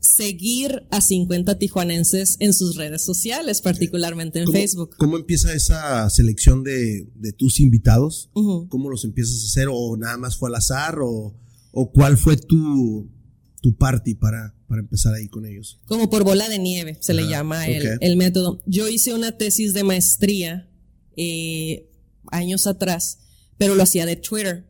[0.00, 4.96] seguir a 50 tijuanenses en sus redes sociales, particularmente en Facebook.
[4.98, 7.06] ¿Cómo empieza esa selección de,
[7.38, 8.30] tus invitados?
[8.34, 9.68] ¿Cómo los empiezas a hacer?
[9.72, 10.98] ¿O nada más fue al azar?
[11.00, 11.34] ¿O,
[11.92, 13.10] cuál fue tu,
[13.64, 15.80] tu party para, para empezar ahí con ellos?
[15.86, 18.62] Como por bola de nieve, se le llama el, método.
[18.66, 20.68] Yo hice una tesis de maestría
[21.16, 21.88] eh,
[22.30, 23.20] años atrás
[23.56, 24.66] pero lo hacía de Twitter.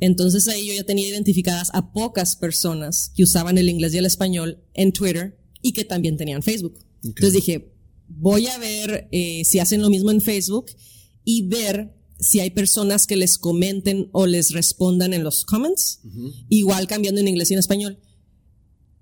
[0.00, 4.06] Entonces ahí yo ya tenía identificadas a pocas personas que usaban el inglés y el
[4.06, 6.78] español en Twitter y que también tenían Facebook.
[7.02, 7.72] Entonces dije,
[8.06, 10.66] voy a ver eh, si hacen lo mismo en Facebook
[11.24, 16.00] y ver si hay personas que les comenten o les respondan en los comments,
[16.48, 17.98] igual cambiando en inglés y en español.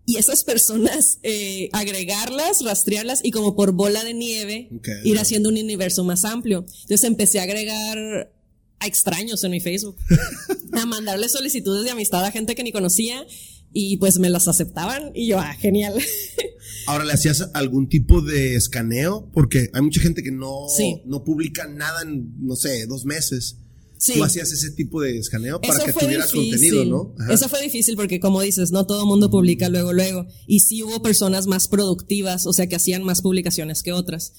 [0.04, 4.70] Y esas personas, eh, agregarlas, rastrearlas y como por bola de nieve,
[5.04, 6.64] ir haciendo un universo más amplio.
[6.82, 8.32] Entonces empecé a agregar
[8.78, 9.96] a extraños en mi Facebook,
[10.72, 13.26] a mandarle solicitudes de amistad a gente que ni conocía
[13.72, 15.94] y pues me las aceptaban y yo, ah, genial.
[16.86, 19.28] Ahora, ¿le hacías algún tipo de escaneo?
[19.32, 20.66] Porque hay mucha gente que no,
[21.04, 23.58] no publica nada en, no sé, dos meses.
[23.98, 24.14] Sí.
[24.14, 27.14] Tú hacías ese tipo de escaneo para que tuvieras contenido, ¿no?
[27.32, 30.26] Eso fue difícil porque, como dices, no todo el mundo publica luego, luego.
[30.46, 34.34] Y sí hubo personas más productivas, o sea, que hacían más publicaciones que otras.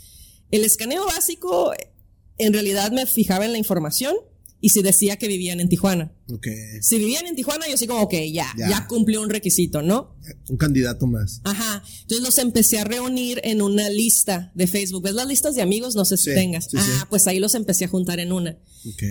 [0.52, 1.74] El escaneo básico
[2.38, 4.16] en realidad me fijaba en la información
[4.60, 6.12] y si decía que vivían en Tijuana.
[6.28, 6.82] Okay.
[6.82, 10.16] Si vivían en Tijuana, yo sí como, ok, ya, ya, cumplió un requisito, ¿no?
[10.50, 11.42] Un candidato más.
[11.44, 11.84] Ajá.
[12.02, 15.04] Entonces los empecé a reunir en una lista de Facebook.
[15.04, 15.96] ¿Ves las listas de amigos?
[15.96, 16.68] No sé si tengas.
[16.76, 18.58] ah, pues ahí los empecé a juntar en una.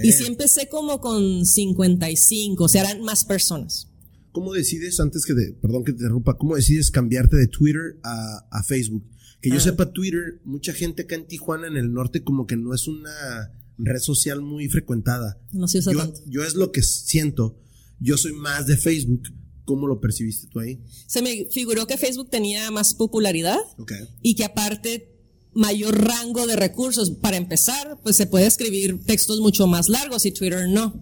[0.03, 3.89] Y sí empecé como con 55, o sea, eran más personas.
[4.33, 8.47] ¿Cómo decides, antes que de, perdón que te interrumpa, cómo decides cambiarte de Twitter a,
[8.51, 9.05] a Facebook?
[9.41, 9.61] Que yo ah.
[9.61, 13.51] sepa, Twitter, mucha gente acá en Tijuana, en el norte, como que no es una
[13.79, 15.39] red social muy frecuentada.
[15.53, 16.21] No se usa yo, tanto.
[16.27, 17.59] Yo es lo que siento.
[18.01, 19.23] Yo soy más de Facebook.
[19.65, 20.81] ¿Cómo lo percibiste tú ahí?
[21.07, 24.09] Se me figuró que Facebook tenía más popularidad okay.
[24.23, 25.17] y que aparte
[25.55, 27.11] mayor rango de recursos.
[27.11, 31.01] Para empezar, pues se puede escribir textos mucho más largos y Twitter no.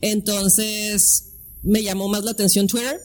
[0.00, 3.00] Entonces me llamó más la atención Twitter,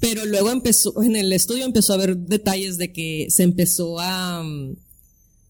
[0.00, 4.40] pero luego empezó, en el estudio empezó a haber detalles de que se empezó a,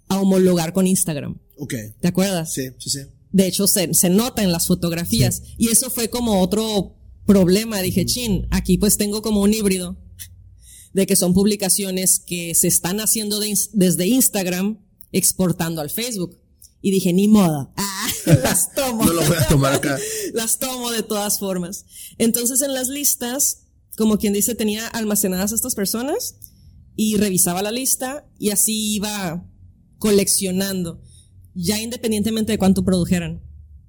[0.08, 1.38] a homologar con Instagram.
[1.56, 1.74] Ok.
[2.00, 2.52] ¿Te acuerdas?
[2.52, 3.00] Sí, sí, sí.
[3.32, 5.42] De hecho, se, se nota en las fotografías.
[5.58, 7.80] Y eso fue como otro problema.
[7.80, 9.96] Dije, chin, aquí pues tengo como un híbrido
[10.92, 13.38] de que son publicaciones que se están haciendo
[13.72, 14.78] desde Instagram
[15.12, 16.38] exportando al Facebook.
[16.80, 17.72] Y dije, ni modo.
[18.28, 19.04] Ah, las tomo.
[19.04, 19.96] no lo voy a tomar acá.
[20.34, 21.84] las tomo de todas formas.
[22.18, 23.66] Entonces en las listas,
[23.96, 26.34] como quien dice, tenía almacenadas a estas personas
[26.96, 29.48] y revisaba la lista y así iba
[29.98, 31.00] coleccionando,
[31.56, 33.42] ya independientemente de cuánto produjeran.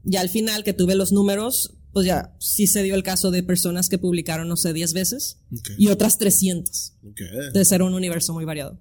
[0.03, 3.43] Ya al final que tuve los números, pues ya sí se dio el caso de
[3.43, 5.38] personas que publicaron, no sé, 10 veces
[5.77, 6.93] y otras 300.
[7.10, 7.19] Ok.
[7.47, 8.80] Entonces era un universo muy variado.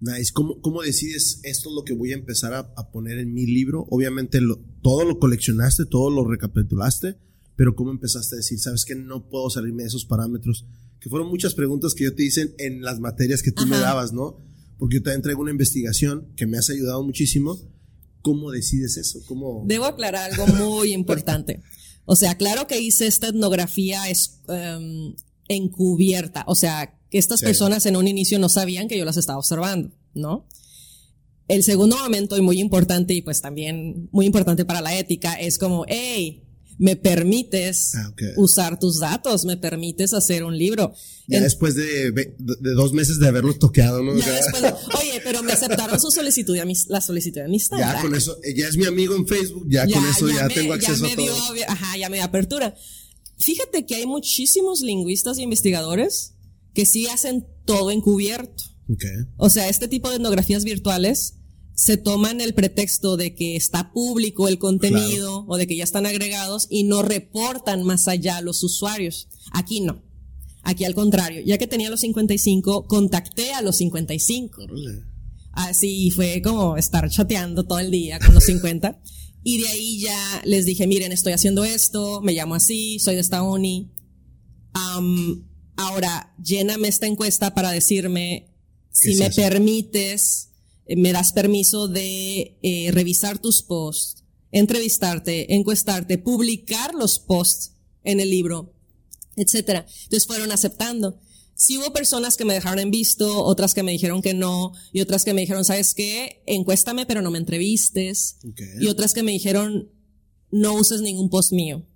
[0.00, 0.32] Nice.
[0.32, 3.46] ¿Cómo, ¿Cómo decides esto es lo que voy a empezar a, a poner en mi
[3.46, 3.86] libro?
[3.90, 7.16] Obviamente lo- todo lo coleccionaste, todo lo recapitulaste,
[7.56, 10.66] pero ¿cómo empezaste a decir, sabes que no puedo salirme de esos parámetros?
[11.00, 14.12] Que fueron muchas preguntas que yo te hice en las materias que tú me dabas,
[14.12, 14.38] ¿no?
[14.78, 17.58] Porque yo también traigo una investigación que me has ayudado muchísimo.
[18.22, 19.20] ¿Cómo decides eso?
[19.26, 19.64] ¿Cómo?
[19.66, 21.60] Debo aclarar algo muy importante.
[22.04, 25.14] O sea, claro que hice esta etnografía es, em,
[25.48, 26.44] encubierta.
[26.46, 27.46] O sea, que estas Sí.
[27.46, 30.46] personas en un inicio no sabían que yo las estaba observando, ¿no?
[31.48, 35.58] El segundo momento y muy importante y pues también muy importante para la ética es
[35.58, 36.42] como, hey,
[36.78, 40.92] me permites Ah, usar tus datos, me permites hacer un libro.
[41.26, 44.16] ya En- después de, dos meses de haberlo toqueado, ¿no?
[44.18, 47.78] ya después, de- oye, pero me aceptaron su solicitud de amis- la solicitud de amistad.
[47.78, 50.54] Ya con eso, eh, ya es mi amigo en Facebook, ya, con eso ya, me-
[50.54, 51.54] tengo acceso me a todo.
[51.54, 52.74] dio, ajá, ya me dio apertura.
[53.38, 56.34] Fíjate que hay muchísimos lingüistas e investigadores
[56.74, 58.64] que sí hacen todo encubierto.
[58.88, 59.04] Ok.
[59.36, 61.34] O sea, este tipo de etnografías virtuales
[61.76, 66.06] se toman el pretexto de que está público el contenido o de que ya están
[66.06, 69.28] agregados y no reportan más allá a los usuarios.
[69.52, 70.02] Aquí no.
[70.62, 74.62] Aquí al contrario, ya que tenía los 55, contacté a los 55.
[74.64, 75.02] Órale.
[75.52, 78.98] Así fue como estar chateando todo el día con los 50.
[79.44, 83.20] Y de ahí ya les dije, miren, estoy haciendo esto, me llamo así, soy de
[83.20, 83.92] esta uni.
[84.72, 88.56] Am, ahora, lléname esta encuesta para decirme
[88.90, 90.45] si me permites,
[90.94, 97.72] me das permiso de eh, revisar tus posts, entrevistarte, encuestarte, publicar los posts
[98.04, 98.74] en el libro,
[99.36, 99.86] etcétera.
[100.04, 101.18] Entonces fueron aceptando.
[101.54, 105.00] Sí hubo personas que me dejaron en visto, otras que me dijeron que no, y
[105.00, 106.42] otras que me dijeron, ¿sabes qué?
[106.46, 108.36] Encuéstame, pero no me entrevistes.
[108.78, 109.90] Y otras que me dijeron,
[110.50, 111.86] no uses ningún post mío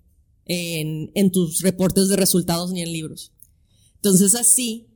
[0.46, 3.33] en, en tus reportes de resultados ni en libros.
[3.96, 4.88] Entonces así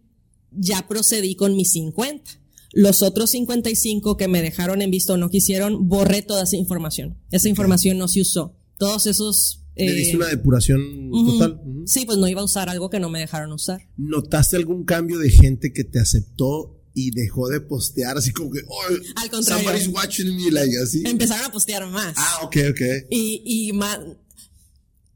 [0.50, 2.43] ya procedí con mis 50.
[2.74, 7.18] Los otros 55 que me dejaron en visto o no quisieron, borré toda esa información.
[7.30, 8.56] Esa información no se usó.
[8.78, 9.60] Todos esos...
[9.76, 11.60] Le eh, diste una depuración total.
[11.86, 13.88] Sí, pues no iba a usar algo que no me dejaron usar.
[13.96, 18.60] ¿Notaste algún cambio de gente que te aceptó y dejó de postear así como que,
[18.66, 19.64] oh, Al contrario.
[19.64, 21.02] somebody's watching me, like así?
[21.04, 22.14] Empezaron a postear más.
[22.16, 22.80] Ah, ok, ok.
[23.10, 23.98] Y, y más.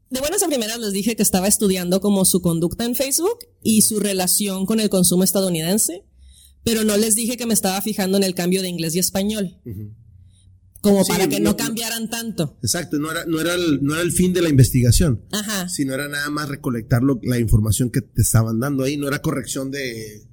[0.09, 3.83] De buenas a primeras les dije que estaba estudiando como su conducta en Facebook y
[3.83, 6.03] su relación con el consumo estadounidense,
[6.63, 9.57] pero no les dije que me estaba fijando en el cambio de inglés y español,
[10.81, 12.57] como Sí, para que no- no cambiaran tanto.
[12.63, 15.67] Exacto, no era, no, era el, no era el fin de la investigación, Ajá.
[15.69, 19.21] sino era nada más recolectar lo- la información que te estaban dando ahí, no era
[19.21, 20.25] corrección de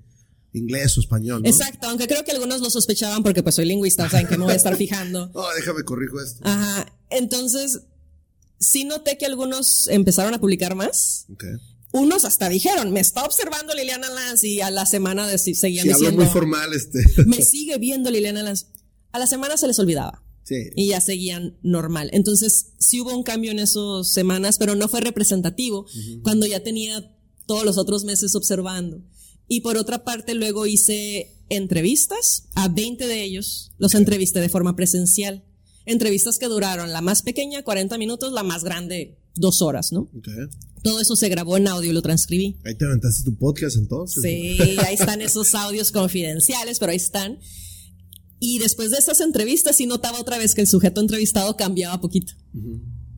[0.53, 1.43] inglés o español.
[1.43, 1.49] ¿no?
[1.49, 4.39] Exacto, aunque creo que algunos lo sospechaban porque pues soy lingüista, o sea, en qué
[4.39, 5.31] me voy a estar fijando.
[5.35, 6.41] Oh, déjame corrijo esto.
[6.45, 6.87] Ajá.
[7.11, 7.81] Entonces,
[8.59, 11.27] sí noté que algunos empezaron a publicar más.
[11.31, 11.45] Ok.
[11.97, 15.93] Unos hasta dijeron, me está observando Liliana Lanz y a la semana de, seguían Sí,
[15.95, 17.03] diciendo, muy formal, este.
[17.27, 18.67] me sigue viendo Liliana Lanz.
[19.13, 20.57] A la semana se les olvidaba sí.
[20.77, 22.11] y ya seguían normal.
[22.13, 25.87] Entonces, sí hubo un cambio en esas semanas, pero no fue representativo
[26.23, 29.03] cuando ya tenía todos los otros meses observando.
[29.49, 34.77] Y por otra parte, luego hice entrevistas a 20 de ellos, los entrevisté de forma
[34.77, 35.47] presencial.
[35.87, 40.11] Entrevistas que duraron, la más pequeña 40 minutos, la más grande dos horas, ¿no?
[40.17, 40.29] Ok.
[40.87, 42.61] Todo eso se grabó en audio y lo transcribí.
[42.65, 44.23] Ahí te aventaste tu podcast entonces.
[44.23, 47.41] Sí, ahí están esos audios confidenciales, pero ahí están.
[48.39, 52.35] Y después de esas entrevistas sí notaba otra vez que el sujeto entrevistado cambiaba poquito,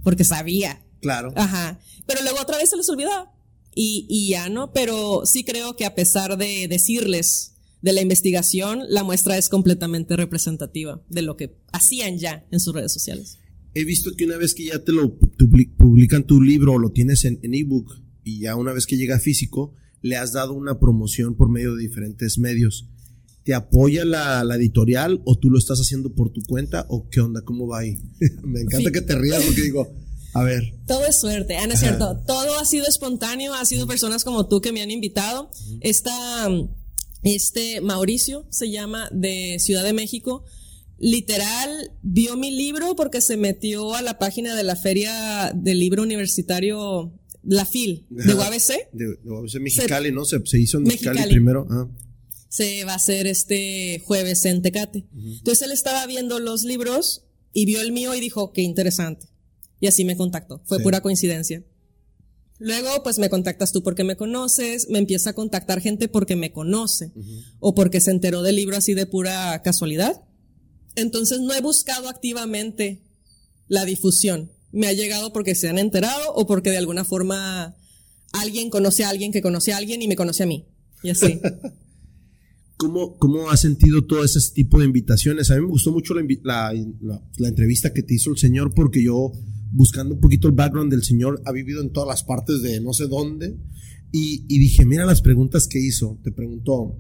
[0.03, 0.83] porque sabía.
[1.03, 1.31] Claro.
[1.37, 1.79] Ajá.
[2.07, 3.35] Pero luego otra vez se les olvidaba.
[3.75, 7.53] Y, y ya no, pero sí creo que a pesar de decirles
[7.83, 12.75] de la investigación, la muestra es completamente representativa de lo que hacían ya en sus
[12.75, 13.37] redes sociales.
[13.75, 16.91] He visto que una vez que ya te lo publi- publican tu libro o lo
[16.91, 20.79] tienes en, en ebook y ya una vez que llega físico, le has dado una
[20.81, 22.89] promoción por medio de diferentes medios.
[23.45, 27.21] ¿Te apoya la, la editorial o tú lo estás haciendo por tu cuenta o qué
[27.21, 27.41] onda?
[27.43, 27.97] ¿Cómo va ahí?
[28.45, 28.93] Me encanta Sí.
[28.93, 29.89] que te rías porque digo,
[30.35, 32.21] a ver, Todo es suerte, ah, no es cierto.
[32.27, 35.51] Todo ha sido espontáneo, ha sido personas como tú que me han invitado.
[35.81, 36.49] Esta,
[37.23, 40.45] este Mauricio se llama de Ciudad de México.
[40.99, 46.03] Literal, vio mi libro porque se metió a la página de la Feria del Libro
[46.03, 47.13] Universitario,
[47.45, 48.35] la FIL, de.
[48.35, 48.91] UABC.
[48.93, 50.25] de, de UABC Mexicali, ¿no?
[50.25, 51.35] Se, se hizo en Mexicali, Mexicali.
[51.35, 51.67] primero.
[51.71, 51.89] Ah,
[52.49, 55.07] se va a hacer este jueves en Tecate.
[55.15, 59.29] Entonces él estaba viendo los libros y vio el mío y dijo, qué interesante.
[59.81, 60.63] Y así me contactó.
[60.65, 61.63] Fue pura coincidencia.
[62.59, 66.51] Luego, pues me contactas tú porque me conoces, me empieza a contactar gente porque me
[66.51, 67.13] conoce
[67.61, 70.25] o porque se enteró del libro así de pura casualidad.
[71.01, 73.03] Entonces no he buscado activamente
[73.69, 74.51] la difusión.
[74.73, 77.77] Me ha llegado porque se han enterado o porque de alguna forma
[78.33, 80.67] alguien conoce a alguien que conoce a alguien y me conoce a mí.
[81.03, 81.41] Y así.
[82.77, 85.51] ¿Cómo, ¿Cómo has sentido todo ese tipo de invitaciones?
[85.51, 86.73] A mí me gustó mucho la,
[87.39, 89.33] entrevista que te hizo el señor porque yo
[89.73, 92.93] buscando un poquito el background del señor, ha vivido en todas las partes de no
[92.93, 93.57] sé dónde.
[94.13, 96.19] Y, dije, mira las preguntas que hizo.
[96.23, 96.97] Te preguntó,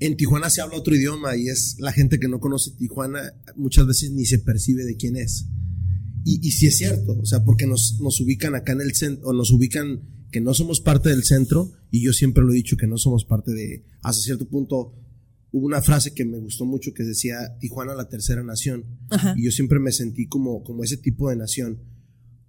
[0.00, 3.86] en Tijuana se habla otro idioma y es la gente que no conoce Tijuana muchas
[3.86, 5.46] veces ni se percibe de quién es.
[6.24, 9.28] Y, y sí es cierto, o sea, porque nos, nos ubican acá en el centro,
[9.28, 12.76] o nos ubican que no somos parte del centro, y yo siempre lo he dicho
[12.76, 14.94] que no somos parte de, hasta cierto punto,
[15.52, 18.84] hubo una frase que me gustó mucho que decía Tijuana la tercera nación.
[19.36, 21.80] Y yo siempre me sentí como, como ese tipo de nación.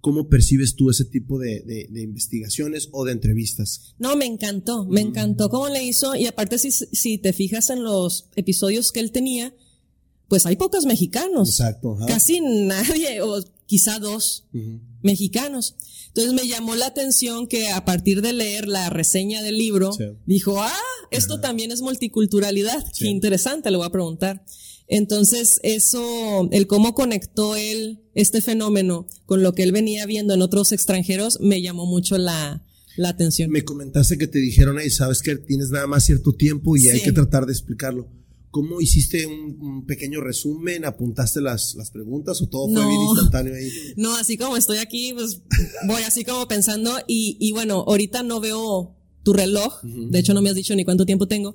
[0.02, 3.94] ¿Cómo percibes tú ese tipo de, investigaciones o de entrevistas?
[4.00, 6.16] No, me encantó, me encantó cómo le hizo.
[6.16, 9.54] Y aparte, si, si te fijas en los episodios que él tenía,
[10.26, 11.50] pues hay pocos mexicanos.
[11.50, 11.96] Exacto.
[12.08, 14.48] Casi nadie, o quizá dos
[15.02, 15.76] mexicanos.
[16.08, 19.92] Entonces me llamó la atención que a partir de leer la reseña del libro,
[20.26, 20.72] dijo, ah,
[21.12, 22.84] esto también es multiculturalidad.
[22.98, 24.44] Qué interesante, le voy a preguntar.
[24.88, 30.42] Entonces, eso, el cómo conectó él este fenómeno con lo que él venía viendo en
[30.42, 32.62] otros extranjeros, me llamó mucho la,
[33.02, 33.50] atención.
[33.50, 37.00] Me comentaste que te dijeron, ahí sabes que tienes nada más cierto tiempo y hay
[37.00, 38.10] que tratar de explicarlo.
[38.50, 40.84] ¿Cómo hiciste un, pequeño resumen?
[40.84, 43.70] ¿Apuntaste las, las, preguntas o todo fue bien instantáneo ahí?
[43.96, 45.40] No, así como estoy aquí, pues
[45.86, 50.42] voy así como pensando y, y bueno, ahorita no veo tu reloj, de hecho no
[50.42, 51.54] me has dicho ni cuánto tiempo tengo,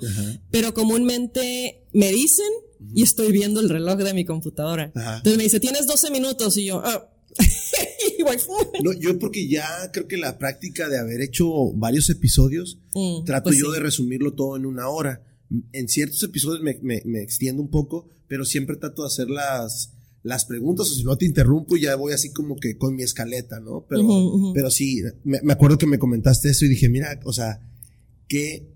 [0.51, 2.47] pero comúnmente me dicen
[2.93, 4.91] y estoy viendo el reloj de mi computadora.
[4.95, 7.09] Entonces me dice, tienes 12 minutos y yo, ah.
[8.83, 13.49] no, yo porque ya creo que la práctica de haber hecho varios episodios, mm, trato
[13.49, 15.23] pues yo de resumirlo todo en una hora.
[15.71, 20.45] En ciertos episodios me, me, extiendo un poco, pero siempre trato de hacer las, las
[20.45, 23.59] preguntas, o si no te interrumpo y ya voy así como que con mi escaleta,
[23.59, 23.85] ¿no?
[23.87, 24.03] Pero,
[24.53, 27.61] pero sí, me, acuerdo que me comentaste eso y dije, mira, o sea,
[28.27, 28.73] que,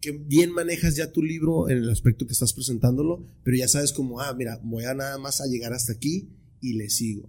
[0.00, 3.92] que bien manejas ya tu libro en el aspecto que estás presentándolo, pero ya sabes
[3.92, 6.28] como, ah, mira, voy a nada más a llegar hasta aquí
[6.60, 7.28] y le sigo.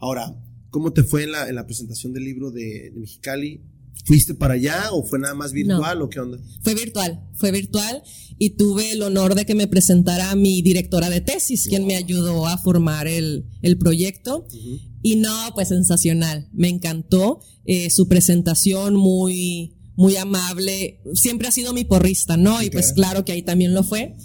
[0.00, 0.36] Ahora,
[0.70, 3.60] ¿cómo te fue en la, en la presentación del libro de, de Mexicali?
[4.04, 6.38] ¿Fuiste para allá o fue nada más virtual o qué onda?
[6.62, 8.02] Fue virtual, fue virtual
[8.38, 12.46] y tuve el honor de que me presentara mi directora de tesis, quien me ayudó
[12.46, 13.46] a formar el,
[13.80, 14.46] proyecto.
[15.02, 21.00] Y no, pues sensacional, me encantó eh, su presentación muy, muy amable.
[21.14, 22.62] Siempre ha sido mi porrista, ¿no?
[22.62, 24.16] Y pues claro que ahí también lo fue.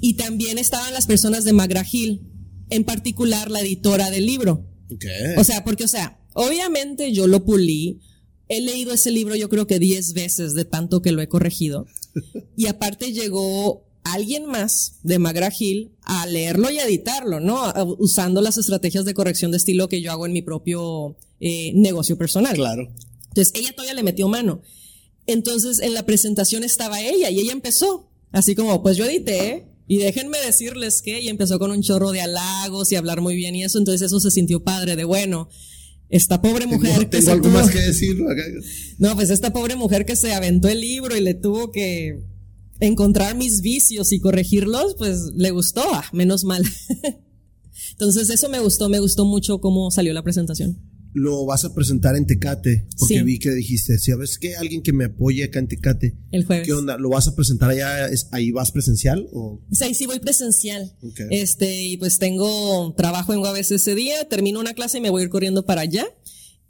[0.00, 2.22] Y también estaban las personas de Magragil,
[2.70, 4.66] en particular la editora del libro.
[5.36, 8.00] O sea, porque, o sea, obviamente yo lo pulí,
[8.50, 11.86] he leído ese libro yo creo que 10 veces de tanto que lo he corregido.
[12.56, 17.72] Y aparte llegó alguien más de Magra Hill a leerlo y a editarlo, ¿no?
[17.98, 22.18] Usando las estrategias de corrección de estilo que yo hago en mi propio eh, negocio
[22.18, 22.56] personal.
[22.56, 22.92] Claro.
[23.28, 24.62] Entonces ella todavía le metió mano.
[25.26, 28.10] Entonces en la presentación estaba ella y ella empezó.
[28.32, 32.20] Así como, pues yo edité, y déjenme decirles que, y empezó con un chorro de
[32.20, 35.48] halagos y hablar muy bien y eso, entonces eso se sintió padre de bueno
[36.10, 38.18] esta pobre mujer que se algo más que decir.
[38.98, 42.22] No, pues esta pobre mujer que se aventó el libro y le tuvo que
[42.80, 46.62] encontrar mis vicios y corregirlos, pues le gustó, ah, menos mal.
[47.92, 52.16] Entonces eso me gustó, me gustó mucho cómo salió la presentación lo vas a presentar
[52.16, 54.56] en Tecate, porque vi que dijiste, ¿sabes qué?
[54.56, 56.16] Alguien que me apoye acá en Tecate.
[56.30, 56.66] El jueves.
[56.66, 56.96] ¿Qué onda?
[56.98, 58.08] ¿Lo vas a presentar allá?
[58.32, 59.28] ¿Ahí vas presencial?
[59.32, 59.60] O?
[59.70, 60.96] Sí, sí, voy presencial.
[61.30, 65.22] Este, y pues tengo trabajo en UABC ese día, termino una clase y me voy
[65.22, 66.06] a ir corriendo para allá.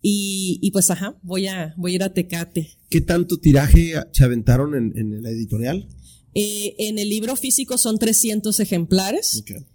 [0.03, 2.71] Y, y pues, ajá, voy a, voy a ir a Tecate.
[2.89, 5.89] ¿Qué tanto tiraje se aventaron en, en la editorial?
[6.35, 9.41] Eh, en el libro físico son 300 ejemplares.
[9.43, 9.67] Okay.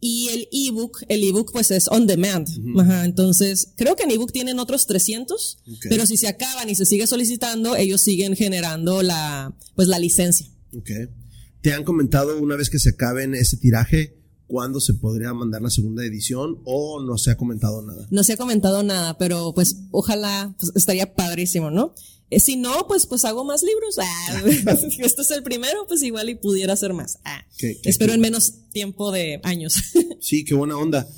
[0.00, 2.48] Y el ebook, el ebook pues es on demand.
[2.78, 6.86] Ajá, entonces, creo que en ebook tienen otros 300, pero si se acaban y se
[6.86, 10.46] sigue solicitando, ellos siguen generando la, pues la licencia.
[10.76, 11.08] Okay.
[11.60, 15.70] ¿Te han comentado una vez que se acaben ese tiraje, cuándo se podría mandar la
[15.70, 18.06] segunda edición o no se ha comentado nada?
[18.10, 21.94] No se ha comentado nada, pero pues ojalá, pues, estaría padrísimo, ¿no?
[22.30, 23.98] Eh, si no, pues, pues hago más libros.
[23.98, 24.42] Ah,
[24.98, 27.18] este es el primero, pues igual y pudiera hacer más.
[27.24, 27.44] Ah,
[27.84, 29.76] espero en menos tiempo de años.
[30.20, 31.08] sí, qué buena onda.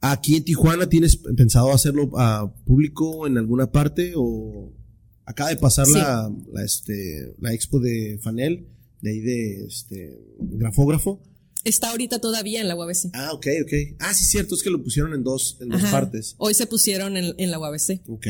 [0.00, 4.72] ¿Aquí en Tijuana tienes pensado hacerlo a público en alguna parte o
[5.24, 8.68] acaba de pasar la, la, este, la expo de Fanel,
[9.00, 11.20] de ahí de este, grafógrafo?
[11.64, 13.10] Está ahorita todavía en la UABC.
[13.14, 13.72] Ah, ok, ok.
[13.98, 16.36] Ah, sí, cierto, es que lo pusieron en dos, en dos partes.
[16.38, 18.02] Hoy se pusieron en, en la UABC.
[18.08, 18.26] Ok.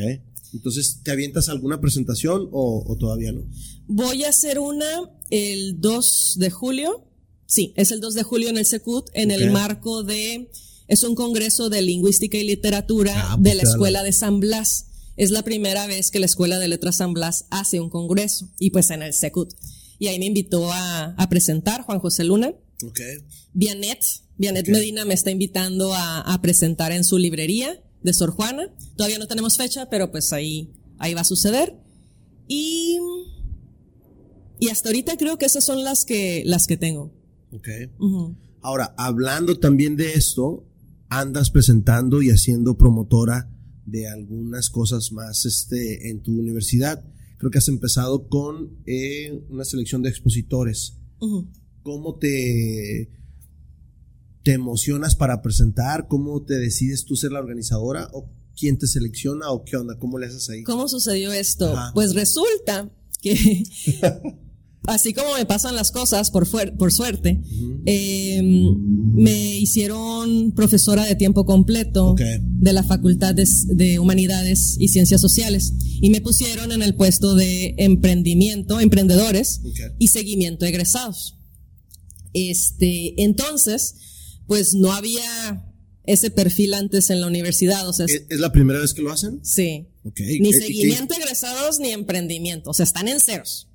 [0.53, 3.43] Entonces, ¿te avientas alguna presentación o, o todavía no?
[3.87, 4.87] Voy a hacer una
[5.31, 7.05] el 2 de julio.
[7.47, 10.51] Sí, es el 2 de julio en el Secut, en el marco de.
[10.89, 13.75] Es un congreso de lingüística y literatura Ah, de pues, la claro.
[13.77, 14.87] Escuela de San Blas.
[15.17, 18.71] Es la primera vez que la Escuela de Letras San Blas hace un congreso, y
[18.71, 19.53] pues en el Secut.
[19.99, 22.55] Y ahí me invitó a, a presentar Juan José Luna.
[22.85, 23.01] Ok.
[23.55, 24.01] Vianet,
[24.37, 24.73] Vianet Ok.
[24.73, 28.73] Medina me está invitando a, a presentar en su librería de Sor Juana.
[28.97, 31.77] Todavía no tenemos fecha, pero pues ahí, ahí va a suceder.
[32.49, 32.99] Y,
[34.61, 37.13] y hasta ahorita creo que esas son las que, las que tengo.
[37.51, 37.69] Ok.
[38.63, 40.65] Ahora, hablando también de esto,
[41.09, 43.51] andas presentando y haciendo promotora
[43.85, 47.05] de algunas cosas más este, en tu universidad.
[47.39, 50.97] Creo que has empezado con eh, una selección de expositores.
[51.83, 53.11] ¿Cómo te,
[54.47, 56.07] te emocionas para presentar?
[56.07, 58.09] ¿Cómo te decides tú ser la organizadora?
[58.13, 59.51] ¿O quién te selecciona?
[59.51, 59.99] ¿O qué onda?
[59.99, 60.63] ¿Cómo le haces ahí?
[60.63, 61.77] ¿Cómo sucedió esto?
[61.77, 61.91] Ajá.
[61.95, 62.89] Pues resulta
[63.21, 63.65] que,
[64.87, 67.43] así como me pasan las cosas por, por suerte,
[67.87, 75.21] eh, me hicieron profesora de tiempo completo de la Facultad de, de Humanidades y Ciencias
[75.21, 79.61] Sociales y me pusieron en el puesto de emprendimiento, emprendedores
[79.99, 81.37] y seguimiento egresados.
[82.33, 84.06] Este, entonces,
[84.47, 85.65] pues no había
[86.05, 89.11] ese perfil antes en la universidad, o sea, ¿Es, es la primera vez que lo
[89.13, 89.41] hacen?
[89.45, 89.89] sí.
[90.05, 90.21] Ok.
[90.21, 92.71] Ni ¿Y- y seguimiento de egresados ni emprendimiento.
[92.71, 93.69] O sea, están en ceros.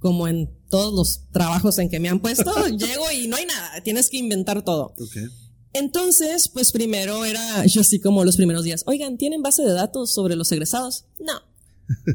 [0.00, 3.80] Como en todos los trabajos en que me han puesto, llego y no hay nada.
[3.84, 4.92] Tienes que inventar todo.
[4.96, 5.30] qué- Ok.
[5.74, 8.82] Entonces, pues primero era yo así como los primeros días.
[8.86, 11.04] Oigan, ¿tienen base de datos sobre los egresados?
[11.20, 11.34] No.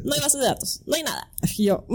[0.04, 1.30] No hay base de datos, no hay nada.
[1.58, 1.86] Yo.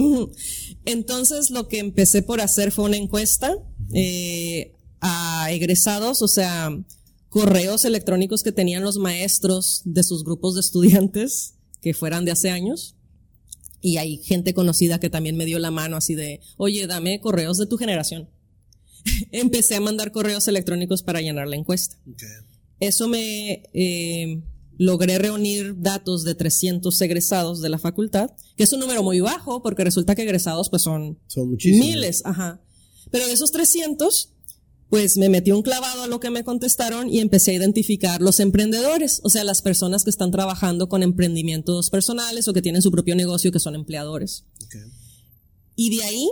[0.85, 3.55] Entonces, lo que empecé por hacer fue una encuesta
[3.93, 6.69] eh, a egresados, o sea,
[7.29, 12.49] correos electrónicos que tenían los maestros de sus grupos de estudiantes que fueran de hace
[12.49, 12.95] años.
[13.81, 17.57] Y hay gente conocida que también me dio la mano así de, oye, dame correos
[17.57, 18.29] de tu generación.
[19.31, 21.95] Empecé a mandar correos electrónicos para llenar la encuesta.
[22.81, 24.41] Eso me eh,
[24.77, 29.61] logré reunir datos de 300 egresados de la facultad, que es un número muy bajo
[29.61, 32.61] porque resulta que egresados pues son Son miles, ajá.
[33.11, 34.33] Pero de esos 300,
[34.89, 38.39] pues me metí un clavado a lo que me contestaron y empecé a identificar los
[38.39, 42.91] emprendedores, o sea, las personas que están trabajando con emprendimientos personales o que tienen su
[42.91, 44.45] propio negocio que son empleadores.
[45.75, 46.29] Y de ahí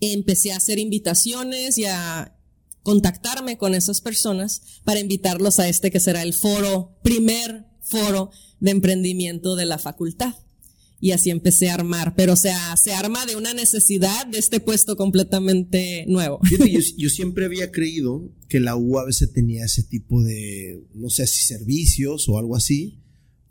[0.00, 2.38] empecé a hacer invitaciones y a
[2.82, 8.70] contactarme con esas personas para invitarlos a este que será el foro, primer foro de
[8.70, 10.34] emprendimiento de la facultad.
[10.98, 14.60] Y así empecé a armar, pero o sea, se arma de una necesidad de este
[14.60, 16.40] puesto completamente nuevo.
[16.42, 20.82] Fíjate, yo, yo siempre había creído que la U a veces tenía ese tipo de,
[20.94, 23.02] no sé si servicios o algo así,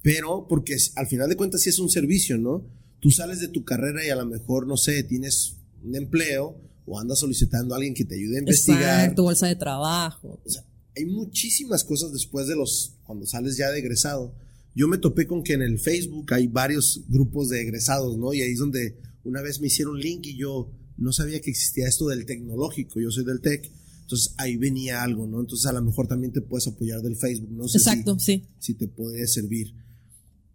[0.01, 2.63] pero porque al final de cuentas sí es un servicio, ¿no?
[2.99, 6.99] Tú sales de tu carrera y a lo mejor, no sé, tienes un empleo o
[6.99, 8.99] andas solicitando a alguien que te ayude a investigar.
[8.99, 10.39] Exacto, bolsa de trabajo.
[10.45, 10.63] O sea,
[10.95, 14.33] hay muchísimas cosas después de los, cuando sales ya de egresado.
[14.75, 18.33] Yo me topé con que en el Facebook hay varios grupos de egresados, ¿no?
[18.33, 21.87] Y ahí es donde una vez me hicieron link y yo no sabía que existía
[21.87, 23.71] esto del tecnológico, yo soy del tech.
[24.01, 25.39] Entonces ahí venía algo, ¿no?
[25.39, 28.43] Entonces a lo mejor también te puedes apoyar del Facebook, no sé si- Exacto, sí.
[28.59, 29.73] si te puede servir.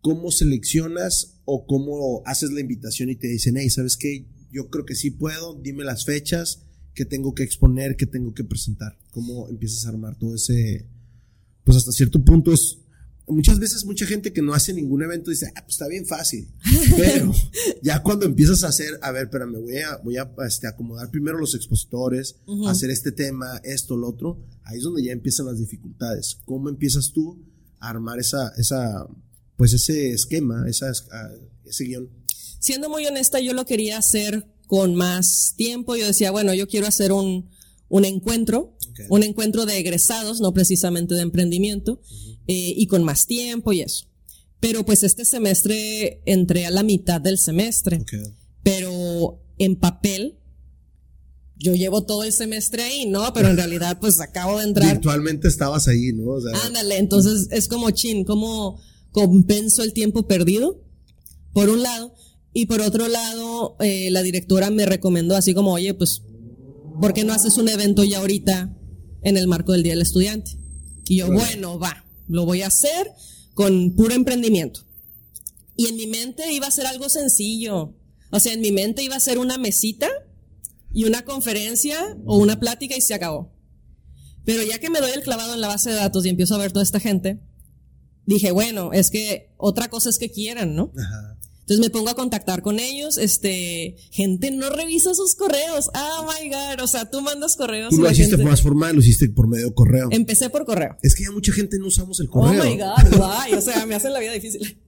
[0.03, 4.27] ¿Cómo seleccionas o cómo haces la invitación y te dicen, hey, ¿sabes qué?
[4.53, 6.63] Yo creo que sí puedo, dime las fechas,
[6.95, 8.99] qué tengo que exponer, qué tengo que presentar.
[9.13, 10.87] ¿Cómo empiezas a armar todo ese...
[11.65, 12.79] Pues hasta cierto punto es...
[13.31, 16.49] Muchas veces mucha gente que no hace ningún evento dice, ah, pues está bien fácil.
[16.97, 17.33] Pero
[17.83, 21.11] ya cuando empiezas a hacer, a ver, pero me voy a, voy a este, acomodar
[21.11, 22.37] primero los expositores,
[22.69, 26.39] hacer este tema, esto, lo otro, ahí es donde ya empiezan las dificultades.
[26.45, 27.39] ¿Cómo empiezas tú
[27.79, 29.07] a armar esa, esa,
[29.57, 30.91] pues ese esquema, esa,
[31.65, 32.21] ese guion?
[32.61, 35.97] siendo muy honesta, yo lo quería hacer con más tiempo.
[35.97, 37.51] Yo decía, bueno, yo quiero hacer un,
[37.89, 38.77] un encuentro,
[39.09, 42.01] un encuentro de egresados, no precisamente de emprendimiento,
[42.51, 44.07] eh, y con más tiempo y eso.
[44.59, 48.13] Pero pues este semestre entré a la mitad del semestre, Ok.
[48.65, 50.37] pero en papel,
[51.57, 53.33] yo llevo todo el semestre ahí, ¿no?
[53.33, 54.93] Pero en realidad pues acabo de entrar.
[54.95, 56.33] Virtualmente estabas ahí, ¿no?
[56.33, 58.81] O sea, Ándale, entonces es como chin, como
[59.13, 60.83] compenso el tiempo perdido,
[61.53, 62.13] por un lado,
[62.53, 66.23] y por otro lado, eh, la directora me recomendó así como, oye, pues,
[67.01, 68.77] ¿por qué no haces un evento ya ahorita
[69.23, 70.59] en el marco del Día del Estudiante?
[71.09, 73.11] Y yo, bueno, va, lo voy a hacer
[73.55, 74.87] con puro emprendimiento.
[75.77, 77.95] Y en mi mente iba a ser algo sencillo.
[78.31, 80.09] O sea, en mi mente iba a ser una mesita
[80.93, 83.53] y una conferencia o una plática y se acabó.
[84.45, 86.59] Pero ya que me doy el clavado en la base de datos y empiezo a
[86.59, 87.41] ver toda esta gente,
[88.27, 90.93] dije, bueno, es que otra cosa es que quieran, ¿no?
[90.97, 91.40] Ajá.
[91.71, 95.89] Entonces me pongo a contactar con ellos, este, gente no revisa sus correos.
[95.95, 97.91] Oh my god, o sea, tú mandas correos.
[97.95, 100.09] Tú lo hiciste gente- más formal, lo hiciste por medio de correo.
[100.11, 100.97] Empecé por correo.
[101.05, 102.65] Es que ya mucha gente no usamos el Oh correo.
[102.65, 104.81] my god, guay, o sea, me hacen la vida difícil.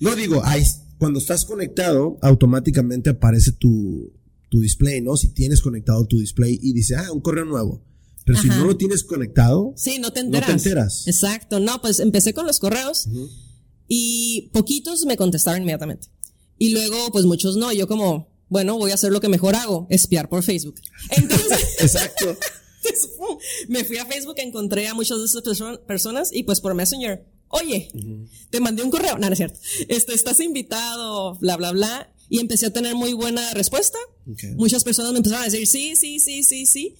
[0.00, 0.64] No digo, ahí,
[0.98, 4.12] cuando estás conectado, automáticamente aparece tu,
[4.50, 5.16] tu display, ¿no?
[5.16, 7.80] Si tienes conectado tu display y dice, ah, un correo nuevo.
[8.24, 10.50] Pero si no lo tienes conectado, Sí, no te No te enteras.
[10.66, 11.06] enteras.
[11.06, 13.06] Exacto, no, pues empecé con los correos
[13.86, 16.08] y poquitos me contestaron inmediatamente.
[16.58, 19.54] Y luego, pues muchos no, y yo como, bueno, voy a hacer lo que mejor
[19.56, 20.76] hago, espiar por Facebook.
[21.10, 22.36] Entonces, exacto.
[22.84, 23.10] Entonces,
[23.68, 27.24] me fui a Facebook, encontré a muchas de esas perso- personas y pues por Messenger,
[27.48, 27.88] oye,
[28.50, 32.40] te mandé un correo, no, no es cierto, este, estás invitado, bla, bla, bla, y
[32.40, 33.98] empecé a tener muy buena respuesta.
[34.56, 36.94] Muchas personas me empezaron a decir sí, sí, sí, sí, sí.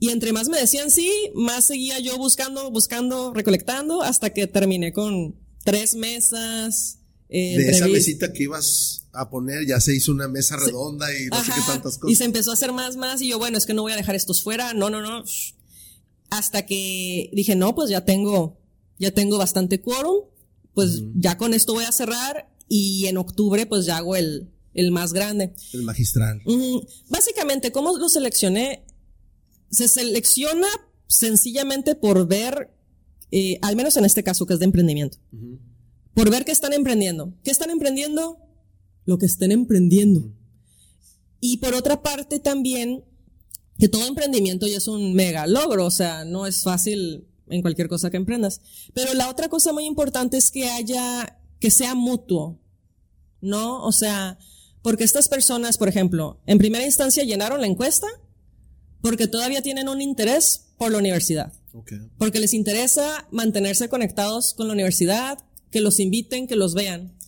[0.00, 4.92] Y entre más me decían sí, más seguía yo buscando, buscando, recolectando, hasta que terminé
[4.92, 6.98] con tres mesas.
[7.36, 11.26] Eh, De esa mesita que ibas a poner, ya se hizo una mesa redonda y
[11.26, 12.18] no sé qué tantas Y cosas.
[12.18, 14.14] se empezó a hacer más, más, y yo, bueno, es que no voy a dejar
[14.14, 15.24] estos fuera, no, no, no.
[16.30, 18.60] Hasta que dije, no, pues ya tengo,
[18.98, 20.26] ya tengo bastante quórum,
[20.74, 24.90] pues ya con esto voy a cerrar, y en octubre, pues ya hago el, el
[24.90, 25.54] más grande.
[25.72, 26.40] El magistral.
[27.08, 28.84] Básicamente, ¿cómo lo seleccioné?
[29.70, 30.68] Se selecciona
[31.06, 32.70] sencillamente por ver,
[33.30, 35.18] eh, al menos en este caso que es de emprendimiento,
[36.14, 37.34] por ver qué están emprendiendo.
[37.42, 38.38] ¿Qué están emprendiendo?
[39.04, 40.32] Lo que estén emprendiendo.
[41.40, 43.04] Y por otra parte también,
[43.78, 47.88] que todo emprendimiento ya es un mega logro, o sea, no es fácil en cualquier
[47.88, 48.60] cosa que emprendas.
[48.94, 52.60] Pero la otra cosa muy importante es que haya, que sea mutuo,
[53.40, 53.84] ¿no?
[53.84, 54.38] O sea,
[54.82, 58.06] porque estas personas, por ejemplo, en primera instancia llenaron la encuesta
[59.02, 61.92] porque todavía tienen un interés por la universidad Ok.
[62.18, 65.38] porque les interesa mantenerse conectados con la universidad,
[65.74, 67.18] que los inviten, que los vean.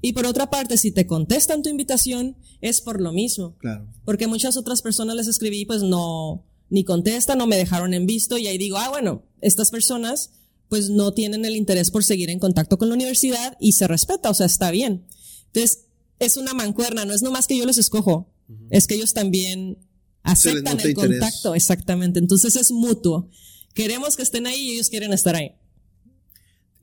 [0.00, 3.56] Y por otra parte, si te contestan tu invitación, es por lo mismo.
[3.58, 3.88] Claro.
[4.04, 8.38] Porque muchas otras personas les escribí, pues no, ni contestan, no me dejaron en visto,
[8.38, 10.30] y ahí digo, ah, bueno, estas personas,
[10.68, 14.30] pues no tienen el interés por seguir en contacto con la universidad y se respeta,
[14.30, 15.04] o sea, está bien.
[15.46, 15.86] Entonces,
[16.20, 18.32] es una mancuerna, no es nomás que yo los escojo,
[18.70, 19.78] es que ellos también
[20.22, 21.18] aceptan el interés.
[21.18, 22.20] contacto, exactamente.
[22.20, 23.28] Entonces es mutuo.
[23.74, 25.56] Queremos que estén ahí y ellos quieren estar ahí.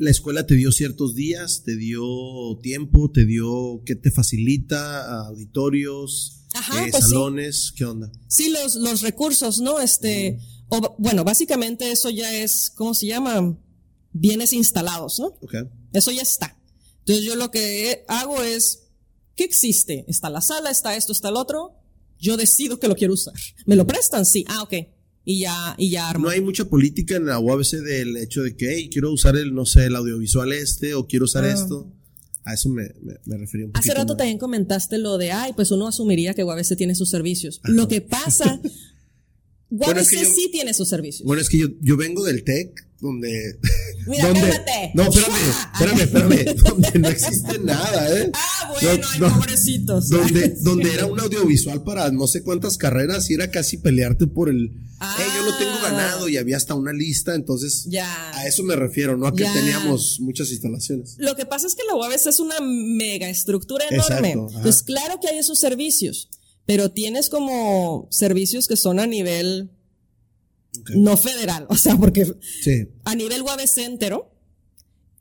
[0.04, 2.04] La escuela te dio ciertos días, te dio
[2.62, 7.10] tiempo, te dio qué te facilita, auditorios, Ajá, eh, pues sí.
[7.10, 8.12] salones, ¿qué onda?
[8.28, 9.80] Sí, los, los recursos, ¿no?
[9.80, 13.58] Este, o, bueno, básicamente eso ya es, ¿cómo se llama?
[14.12, 15.28] Bienes instalados, ¿no?
[15.40, 15.56] Ok.
[15.94, 16.60] Eso ya está.
[17.00, 18.90] Entonces yo lo que hago es,
[19.36, 20.04] ¿qué existe?
[20.10, 21.80] Está la sala, está esto, está el otro.
[22.20, 23.36] Yo decido que lo quiero usar.
[23.66, 24.26] ¿Me lo prestan?
[24.26, 24.44] Sí.
[24.50, 24.74] Ah, ok.
[25.26, 26.26] Y ya, y ya armo.
[26.26, 29.54] No hay mucha política en la UABC del hecho de que, hey, quiero usar el,
[29.56, 31.54] no sé, el audiovisual este o quiero usar Ah.
[31.54, 31.90] esto.
[32.46, 33.80] A eso me, me, me refería un poquito.
[33.92, 34.18] Hace rato más.
[34.18, 37.62] también comentaste lo de, ay, pues uno asumiría que UABC tiene sus servicios.
[37.64, 38.60] Lo que pasa,
[39.70, 41.26] UABC Bueno, es que yo- sí tiene sus servicios.
[41.26, 43.60] Bueno, es que yo, yo vengo del TEC, donde...
[44.08, 44.92] Mira, cálmate.
[44.94, 48.32] no, espérame, espérame, espérame, donde no existe nada, ¿eh?
[48.34, 49.36] Ah, bueno, No, no.
[49.40, 50.10] pobrecitos.
[50.10, 54.50] Donde, donde era un audiovisual para no sé cuántas carreras y era casi pelearte por
[54.50, 55.16] el, Ah.
[55.20, 58.32] "Eh, yo lo tengo ganado y había hasta una lista, entonces Ya.
[58.38, 59.54] a eso me refiero, no a que Ya.
[59.54, 61.16] teníamos muchas instalaciones.
[61.18, 64.30] Lo que pasa es que la UABC es una mega estructura enorme.
[64.32, 64.62] Exacto.
[64.62, 66.30] Pues claro que hay esos servicios,
[66.66, 69.72] pero tienes como servicios que son a nivel
[70.96, 72.26] No federal, o sea, porque
[72.64, 74.32] Sí, a nivel UABC entero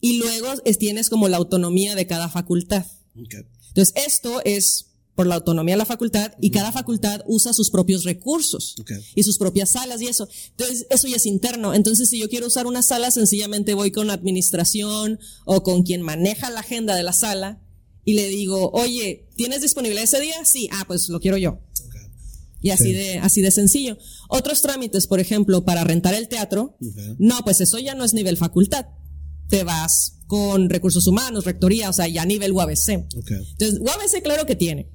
[0.01, 2.87] y luego es- tienes como la autonomía de cada facultad.
[3.19, 3.35] ok.
[3.69, 8.05] Entonces, esto es por la autonomía de la facultad y cada facultad usa sus propios
[8.05, 8.75] recursos
[9.15, 10.27] y sus propias salas y eso.
[10.51, 11.75] Entonces, eso ya es interno.
[11.75, 16.51] Entonces, si yo quiero usar una sala, sencillamente voy con administración o con quien maneja
[16.51, 17.61] la agenda de la sala
[18.05, 20.45] y le digo, oye, ¿tienes disponibilidad ese día?
[20.47, 21.61] Sí, ah, pues lo quiero yo.
[22.63, 22.93] Y así Sí.
[22.93, 23.99] de, así de sencillo.
[24.29, 26.77] Otros trámites, por ejemplo, para rentar el teatro,
[27.19, 28.87] no, pues eso ya no es nivel facultad.
[29.49, 33.07] Te vas con recursos humanos, rectoría, o sea, ya nivel UABC.
[33.17, 33.31] Ok.
[33.33, 34.89] Entonces, UABC claro que tiene,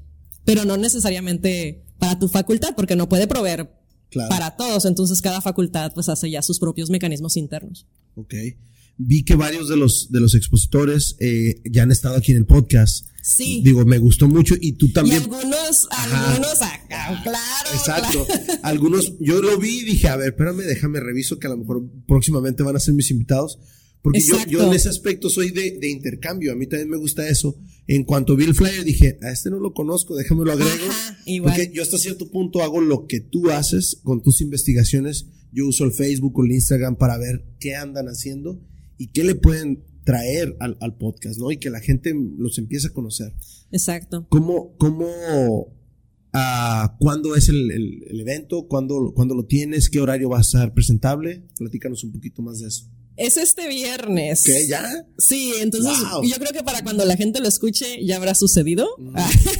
[0.45, 3.69] pero no necesariamente para tu facultad, porque no puede proveer
[4.09, 4.29] Claro.
[4.29, 4.85] para todos.
[4.85, 7.85] Entonces, cada facultad pues hace ya sus propios mecanismos internos.
[8.15, 8.33] Ok.
[8.99, 12.45] Vi que varios de los, de los expositores eh, ya han estado aquí en el
[12.45, 13.05] podcast.
[13.21, 13.61] Sí.
[13.63, 15.21] Digo, me gustó mucho y tú Y también.
[15.23, 16.31] algunos, Ajá.
[16.31, 17.69] algunos acá, claro.
[17.73, 18.25] Exacto.
[18.25, 18.59] claro.
[18.63, 21.83] Algunos, yo lo vi y dije, a ver, espérame, déjame reviso que a lo mejor
[22.07, 23.59] próximamente van a ser mis invitados.
[24.01, 26.53] Porque yo, yo en ese aspecto soy de, de intercambio.
[26.53, 27.57] A mí también me gusta eso.
[27.87, 30.71] En cuanto vi el flyer, dije, a este no lo conozco, déjame lo agrego.
[30.89, 31.53] Ajá, igual.
[31.55, 35.25] Porque yo hasta cierto punto hago lo que tú haces con tus investigaciones.
[35.51, 38.59] yo uso el Facebook o el Instagram para ver qué andan haciendo
[38.97, 41.51] y qué le pueden traer al, al podcast, ¿no?
[41.51, 43.33] Y que la gente los empiece a conocer.
[43.71, 44.25] Exacto.
[44.29, 45.07] ¿Cómo, cómo,
[46.33, 48.67] ah, cuándo es el, el- el evento?
[48.67, 49.89] ¿Cuándo, ¿Cuándo lo tienes?
[49.89, 51.43] ¿Qué horario va a estar presentable?
[51.57, 52.85] Platícanos un poquito más de eso.
[53.17, 54.43] Es este viernes.
[54.43, 54.67] ¿Qué?
[54.67, 54.87] ¿Ya?
[55.17, 56.23] Sí, entonces Wow.
[56.23, 58.87] yo creo que para cuando la gente lo escuche ya habrá sucedido.
[59.15, 59.27] Ah,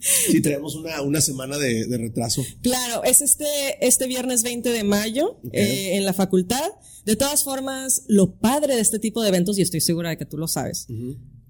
[0.00, 2.44] Sí, tenemos una, una semana de, de retraso.
[2.62, 3.44] claro, es este,
[3.80, 6.70] este viernes 20 de mayo eh, en la facultad.
[7.04, 10.26] De todas formas, lo padre de este tipo de eventos, y estoy segura de que
[10.26, 10.86] tú lo sabes,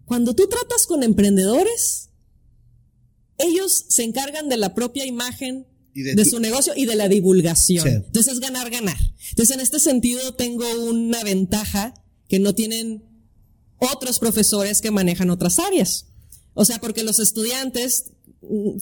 [0.05, 2.11] cuando tú tratas con emprendedores,
[3.39, 7.87] ellos se encargan de la propia imagen Y de su negocio y de la divulgación.
[7.87, 7.95] Sí.
[7.95, 8.99] Entonces es ganar, ganar.
[9.31, 11.95] Entonces en este sentido tengo una ventaja
[12.29, 13.05] que no tienen
[13.79, 16.07] otros profesores que manejan otras áreas.
[16.55, 18.13] O sea, porque los estudiantes,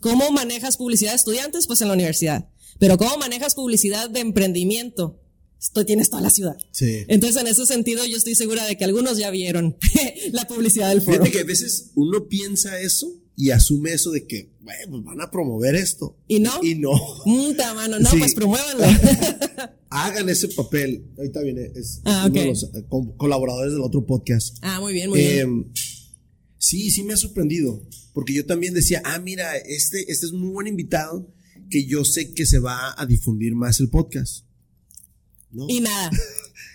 [0.00, 1.66] ¿cómo manejas publicidad de estudiantes?
[1.66, 2.48] Pues en la universidad.
[2.78, 5.20] Pero ¿cómo manejas publicidad de emprendimiento?
[5.60, 6.56] Esto tienes toda la ciudad.
[6.70, 7.04] Sí.
[7.08, 9.76] Entonces, en ese sentido, yo estoy segura de que algunos ya vieron
[10.32, 11.14] la publicidad del foro.
[11.14, 15.20] Fíjate que a veces uno piensa eso y asume eso de que, bueno, pues van
[15.20, 16.16] a promover esto.
[16.28, 16.52] ¿Y no?
[16.62, 16.92] Y no.
[17.26, 18.18] Muta mano, no, Sí.
[18.18, 18.84] pues promuévanlo.
[19.90, 21.06] Hagan ese papel.
[21.16, 24.58] Ahorita viene, es Ah, uno de los eh, co- colaboradores del otro podcast.
[24.62, 25.72] ah, muy bien, muy bien.
[26.68, 27.82] Sí, sí me ha sorprendido.
[28.12, 31.26] Porque yo también decía, ah, mira, este, este es un muy buen invitado
[31.70, 34.44] que yo sé que se va a difundir más el podcast.
[35.50, 35.66] ¿No?
[35.68, 36.10] Y nada.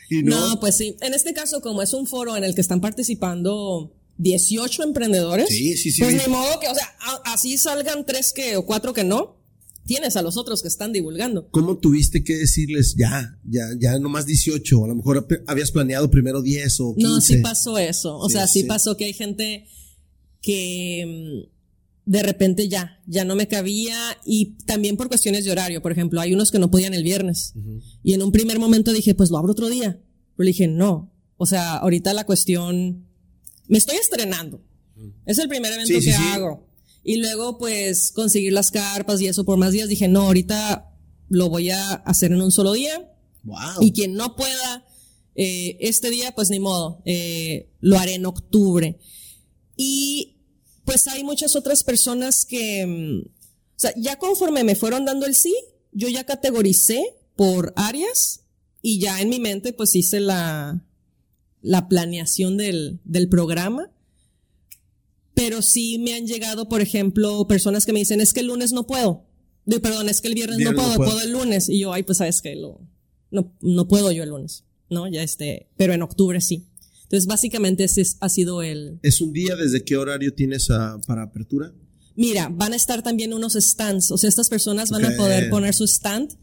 [0.10, 0.98] Y No, pues sí.
[1.02, 5.76] En este caso, como es un foro en el que están participando 18 emprendedores, Sí,
[5.78, 8.94] sí, sí, pues ni modo que, o sea, a- así salgan tres que o cuatro
[8.94, 9.38] que no,
[9.86, 11.50] tienes a los otros que están divulgando.
[11.52, 14.84] ¿Cómo tuviste que decirles ya, ya, ya nomás 18?
[14.84, 17.10] A lo mejor habías planeado primero 10 o 15.
[17.10, 18.18] No, sí pasó eso.
[18.18, 18.64] O sea, sí.
[18.66, 19.68] pasó que hay gente
[20.44, 25.82] que mm, de repente ya, ya no me cabía y también por cuestiones de horario.
[25.82, 27.54] Por ejemplo, hay unos que no podían el viernes.
[28.04, 30.00] Y en un primer momento dije, pues lo abro otro día.
[30.36, 31.12] Pero dije, no.
[31.38, 33.08] O sea, ahorita la cuestión,
[33.68, 34.62] me estoy estrenando.
[35.26, 36.22] Es el primer evento Sí, que sí.
[36.34, 36.68] hago.
[37.06, 39.88] Y luego, pues, conseguir las carpas y eso por más días.
[39.90, 40.90] Dije, no, ahorita
[41.30, 43.10] lo voy a hacer en un solo día.
[43.44, 43.82] Wow.
[43.82, 44.86] Y quien no pueda
[45.36, 49.00] eh, este día, pues ni modo, eh, lo haré en octubre.
[49.76, 50.33] Y
[50.94, 55.34] pues hay muchas otras personas que, mm, o sea, ya conforme me fueron dando el
[55.34, 55.56] sí,
[55.92, 58.42] yo ya categoricé por áreas
[58.84, 60.86] y ya en mi mente pues hice la,
[61.64, 63.92] la planeación del, del programa.
[65.34, 68.72] Pero sí me han llegado, por ejemplo, personas que me dicen, es que el lunes
[68.72, 69.26] no puedo.
[69.66, 71.10] De, perdón, es que el viernes, Viernes no no puedo, puedo.
[71.10, 71.70] puedo el lunes.
[71.70, 72.82] Y yo, ay, pues sabes que lo,
[73.32, 75.08] no, no puedo yo el lunes, ¿no?
[75.08, 76.68] Ya este, pero en octubre sí.
[77.14, 79.00] Entonces, básicamente ese es- ha sido el...
[79.04, 81.72] ¿Es un día desde qué horario tienes ah, para apertura?
[82.16, 85.76] Mira, van a estar también unos stands, o sea, estas personas van a poder poner
[85.76, 86.36] su stand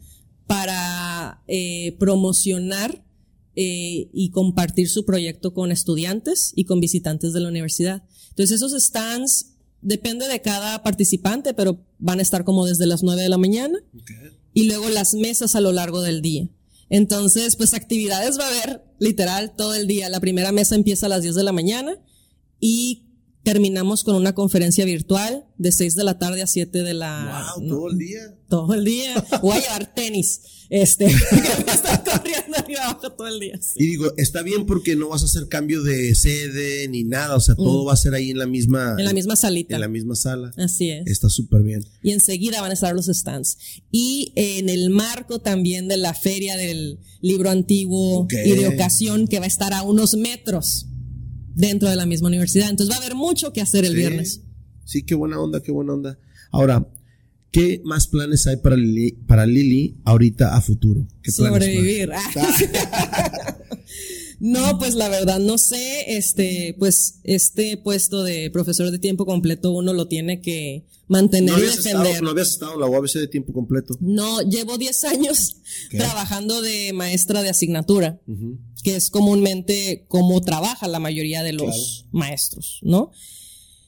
[0.47, 3.03] para eh, promocionar
[3.57, 8.03] eh, y compartir su proyecto con estudiantes y con visitantes de la universidad.
[8.29, 13.23] Entonces, esos stands depende de cada participante, pero van a estar como desde las 9
[13.23, 13.77] de la mañana
[14.53, 16.47] y luego las mesas a lo largo del día.
[16.89, 20.09] Entonces, pues actividades va a haber literal todo el día.
[20.09, 21.97] La primera mesa empieza a las 10 de la mañana
[22.59, 23.10] y
[23.43, 27.67] terminamos con una conferencia virtual de 6 de la tarde a 7 de la wow,
[27.67, 28.35] todo el día.
[28.49, 29.25] todo el día.
[29.41, 30.41] Voy a llevar tenis.
[30.69, 31.05] Este,
[31.67, 33.59] estar corriendo arriba abajo todo el día.
[33.61, 33.73] sí.
[33.77, 37.41] Y digo, está bien porque no vas a hacer cambio de sede ni nada, o
[37.41, 38.99] sea, todo va a ser ahí en la misma Mm.
[38.99, 39.75] En la misma salita.
[39.75, 40.51] en la misma sala.
[40.57, 41.05] Así es.
[41.07, 41.83] Está súper bien.
[42.01, 43.57] y enseguida van a estar los stands.
[43.91, 49.39] Y en el marco también de la feria del libro antiguo y de ocasión que
[49.39, 50.87] va a estar a unos metros
[51.61, 52.69] dentro de la misma universidad.
[52.69, 53.97] Entonces va a haber mucho que hacer el Sí.
[53.97, 54.41] viernes.
[54.85, 56.17] Sí, qué buena onda, qué buena onda.
[56.51, 56.85] Ahora,
[57.51, 61.07] ¿qué más planes hay para Lili, para Lili ahorita a futuro?
[61.23, 62.11] Sobrevivir.
[62.35, 63.57] Ah.
[64.43, 69.71] No, pues la verdad no sé, este, pues este puesto de profesor de tiempo completo
[69.71, 72.07] uno lo tiene que mantener ¿No y defender.
[72.07, 73.95] estado, no habías estado en la UABC de tiempo completo?
[73.99, 75.57] No, llevo 10 años
[75.91, 78.57] trabajando de maestra de asignatura, Ujú.
[78.83, 83.11] Que es comúnmente como trabaja la mayoría de los maestros, ¿no?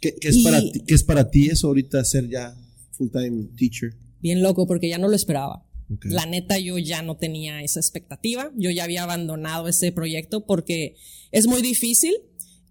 [0.02, 2.56] ¿Qué, qué es Y- para ti, ¿Qué es para ti eso ahorita ser ya
[2.92, 3.94] full-time teacher?
[4.22, 5.66] Bien loco, porque ya no lo esperaba.
[5.94, 6.06] Ok.
[6.06, 8.52] La neta, yo ya no tenía esa expectativa.
[8.58, 10.96] Yo ya había abandonado ese proyecto porque
[11.32, 12.14] es muy difícil.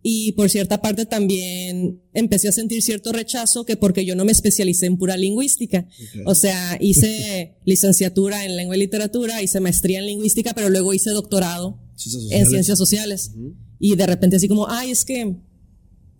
[0.04, 4.32] Y por cierta parte también empecé a sentir cierto rechazo que porque yo no me
[4.32, 5.86] especialicé en pura lingüística.
[5.88, 6.22] Ok.
[6.26, 11.10] O sea, hice licenciatura en lengua y literatura, hice maestría en lingüística, pero luego hice
[11.10, 12.48] doctorado Ciencias en sociales.
[12.50, 13.32] ciencias sociales.
[13.78, 15.36] Y de repente así como, ay, es que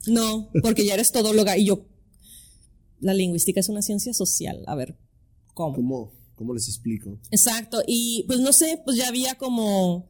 [0.06, 1.56] no, porque ya eres todóloga.
[1.56, 1.86] Y yo,
[3.00, 4.62] la lingüística es una ciencia social.
[4.66, 4.96] A ver,
[5.54, 5.74] ¿cómo?
[5.74, 6.12] ¿Cómo?
[6.34, 7.20] ¿Cómo les explico?
[7.30, 7.82] Exacto.
[7.86, 10.08] Y pues no sé, pues ya había como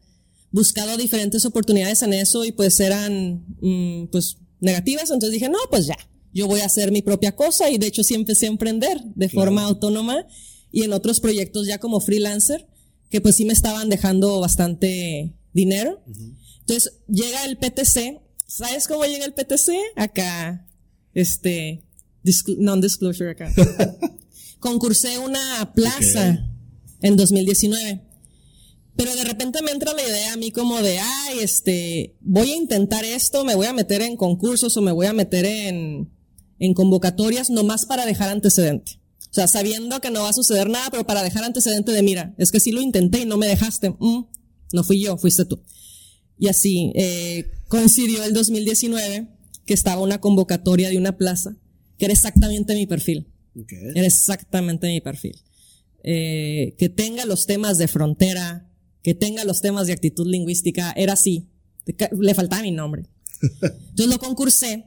[0.50, 5.10] buscado diferentes oportunidades en eso y pues eran mm, pues negativas.
[5.10, 5.96] Entonces dije, no, pues ya,
[6.32, 9.28] yo voy a hacer mi propia cosa y de hecho sí empecé a emprender de
[9.28, 10.26] forma autónoma
[10.70, 12.66] y en otros proyectos ya como freelancer
[13.10, 16.02] que pues sí me estaban dejando bastante dinero.
[16.60, 18.20] Entonces llega el PTC.
[18.46, 19.72] ¿Sabes cómo llega el PTC?
[19.96, 20.68] Acá,
[21.14, 21.84] este,
[22.58, 23.52] non-disclosure acá.
[24.60, 26.48] Concursé una plaza
[27.00, 28.02] en 2019.
[28.94, 32.56] Pero de repente me entra la idea a mí como de, ay, este, voy a
[32.56, 36.12] intentar esto, me voy a meter en concursos o me voy a meter en,
[36.58, 39.00] en convocatorias nomás para dejar antecedente.
[39.30, 42.34] O sea, sabiendo que no va a suceder nada, pero para dejar antecedente de, mira,
[42.36, 43.90] es que sí lo intenté y no me dejaste.
[43.98, 44.26] Mm,
[44.72, 45.60] no fui yo, fuiste tú.
[46.38, 49.28] Y así, eh, coincidió el 2019
[49.64, 51.56] que estaba una convocatoria de una plaza,
[51.98, 53.28] que era exactamente mi perfil.
[53.94, 55.38] Era exactamente mi perfil.
[56.02, 58.68] Eh, que tenga los temas de frontera,
[59.02, 61.48] que tenga los temas de actitud lingüística, era así.
[62.18, 63.06] Le faltaba mi nombre.
[63.40, 64.84] Entonces lo concursé,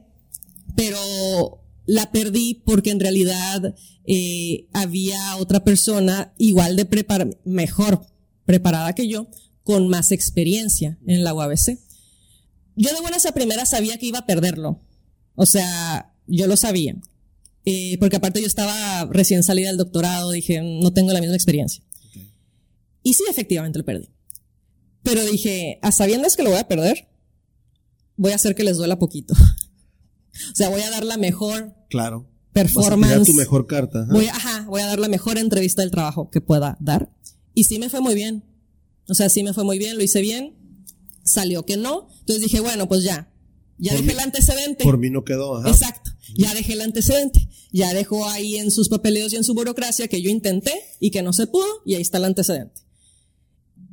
[0.74, 3.74] pero la perdí porque en realidad
[4.04, 8.04] eh, había otra persona igual de preparada, mejor
[8.44, 9.28] preparada que yo,
[9.66, 11.80] con más experiencia en la UABC.
[12.76, 14.80] Yo de buenas a primeras sabía que iba a perderlo.
[15.34, 16.94] O sea, yo lo sabía.
[17.64, 21.82] Eh, porque aparte yo estaba recién salida del doctorado, dije, no tengo la misma experiencia.
[23.02, 24.08] Y sí, efectivamente lo perdí.
[25.02, 27.08] Pero dije, a sabiendas que lo voy a perder,
[28.16, 29.34] voy a hacer que les duela poquito.
[30.52, 32.30] o sea, voy a dar la mejor claro.
[32.52, 33.18] performance.
[33.18, 34.06] Vas a tu mejor carta.
[34.12, 37.10] Voy, ajá, voy a dar la mejor entrevista del trabajo que pueda dar.
[37.52, 38.44] Y sí me fue muy bien.
[39.08, 40.54] O sea, sí me fue muy bien, lo hice bien.
[41.22, 42.08] Salió que no.
[42.20, 43.32] Entonces dije, bueno, pues ya.
[43.78, 44.84] Ya dejé el antecedente.
[44.84, 45.58] Por mí no quedó.
[45.58, 45.68] Ajá.
[45.68, 46.10] Exacto.
[46.36, 47.48] Ya dejé el antecedente.
[47.72, 51.22] Ya dejó ahí en sus papeleos y en su burocracia que yo intenté y que
[51.22, 52.80] no se pudo y ahí está el antecedente.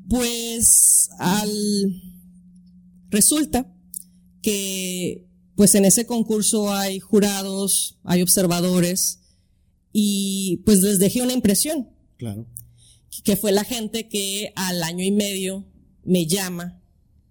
[0.07, 1.51] Pues al
[3.09, 3.71] resulta
[4.41, 9.19] que pues en ese concurso hay jurados, hay observadores
[9.91, 11.89] y pues les dejé una impresión.
[12.17, 12.47] Claro.
[13.23, 15.65] Que fue la gente que al año y medio
[16.03, 16.81] me llama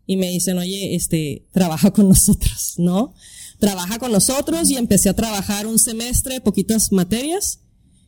[0.07, 3.15] y me dicen, oye, este, trabaja con nosotros, ¿no?
[3.59, 7.61] Trabaja con nosotros y empecé a trabajar un semestre, poquitas materias,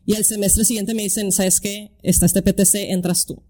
[0.05, 1.95] y al semestre siguiente me dicen, ¿sabes qué?
[2.03, 3.41] Está este PTC, entras tú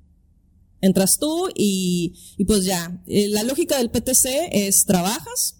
[0.86, 5.58] entras tú y, y pues ya, eh, la lógica del PTC es trabajas,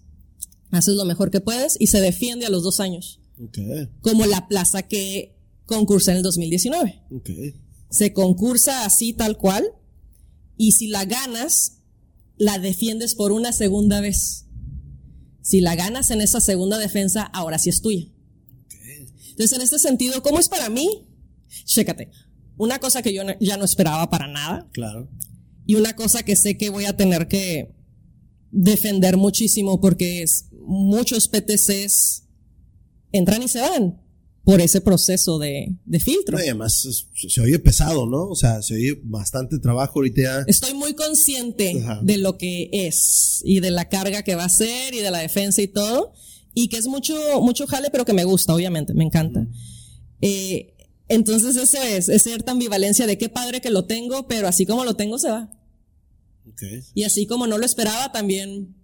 [0.72, 3.20] haces lo mejor que puedes y se defiende a los dos años.
[4.02, 5.36] Como la plaza que
[5.66, 7.02] concursa en el 2019.
[7.96, 9.66] Se concursa así tal cual
[10.58, 11.80] y si la ganas,
[12.38, 14.48] la defiendes por una segunda vez.
[15.42, 18.08] Si la ganas en esa segunda defensa, ahora sí es tuya.
[19.30, 21.08] Entonces, en este sentido, ¿cómo es para mí?
[21.66, 22.10] Chécate
[22.58, 24.68] una cosa que yo ya no esperaba para nada.
[24.72, 25.10] Claro.
[25.66, 27.76] Y una cosa que sé que voy a tener que
[28.52, 32.28] defender muchísimo porque es, muchos PTCs
[33.12, 34.02] entran y se van
[34.46, 36.38] por ese proceso de, de filtro.
[36.38, 36.88] Y además
[37.28, 38.30] se oye pesado, ¿no?
[38.30, 40.46] O sea, se oye bastante trabajo ahorita.
[40.48, 44.94] Estoy muy consciente de lo que es y de la carga que va a ser
[44.94, 46.14] y de la defensa y todo.
[46.54, 49.46] Y que es mucho, mucho jale, pero que me gusta, obviamente, me encanta.
[50.22, 50.72] eh,
[51.08, 54.84] entonces eso es, es cierta ambivalencia de qué padre que lo tengo, pero así como
[54.86, 55.52] lo tengo se va.
[56.96, 58.76] Y así como no lo esperaba, también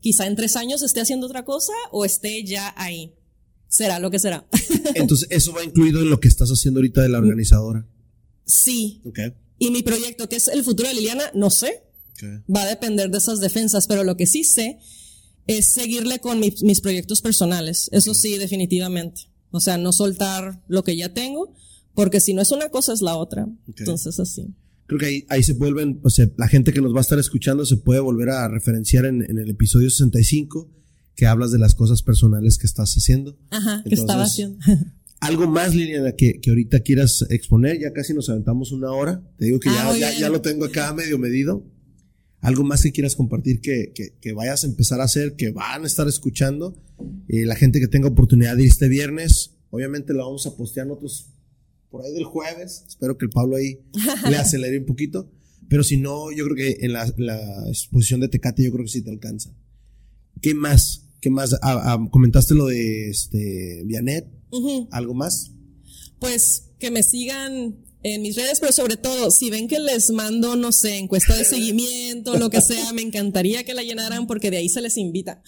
[0.00, 3.14] quizá en tres años esté haciendo otra cosa o esté ya ahí.
[3.68, 4.46] Será lo que será.
[4.94, 7.86] Entonces, ¿eso va incluido en lo que estás haciendo ahorita de la organizadora?
[8.44, 9.02] Sí.
[9.58, 11.84] Y mi proyecto, que es el futuro de Liliana, no sé.
[12.54, 14.78] Va a depender de esas defensas, pero lo que sí sé
[15.48, 17.88] es seguirle con mis proyectos personales.
[17.92, 19.22] Eso sí, definitivamente.
[19.50, 21.54] O sea, no soltar lo que ya tengo,
[21.94, 23.48] porque si no es una cosa es la otra.
[23.66, 24.54] Entonces así.
[24.86, 27.18] Creo que ahí, ahí se vuelven, o sea, la gente que nos va a estar
[27.18, 30.70] escuchando se puede volver a referenciar en, el episodio 65,
[31.14, 33.38] que hablas de las cosas personales que estás haciendo.
[33.50, 34.58] Ajá, que estaba haciendo.
[35.20, 39.22] algo más, Liliana, que, que ahorita quieras exponer, ya casi nos aventamos una hora.
[39.38, 41.64] Te digo que ah, ya, ya, lo tengo acá medio medido.
[42.40, 45.84] Algo más que quieras compartir que, que, que vayas a empezar a hacer, que van
[45.84, 46.76] a estar escuchando
[47.28, 50.86] eh, la gente que tenga oportunidad de ir este viernes, obviamente lo vamos a postear
[50.86, 51.30] nosotros
[51.90, 52.84] por ahí del jueves.
[52.88, 53.80] Espero que el Pablo ahí
[54.28, 55.30] le acelere un poquito.
[55.68, 57.06] Pero si no, yo creo que en la,
[57.68, 59.54] exposición de Tecate, yo creo que sí te alcanza.
[60.40, 61.01] ¿Qué más?
[61.22, 61.54] ¿Qué más?
[61.54, 64.28] Ah, ah, comentaste lo de este Vianet.
[64.90, 65.52] ¿Algo más?
[66.18, 70.56] Pues que me sigan en mis redes, pero sobre todo, si ven que les mando,
[70.56, 74.58] no sé, encuesta de seguimiento, lo que sea, me encantaría que la llenaran porque de
[74.58, 75.42] ahí se les invita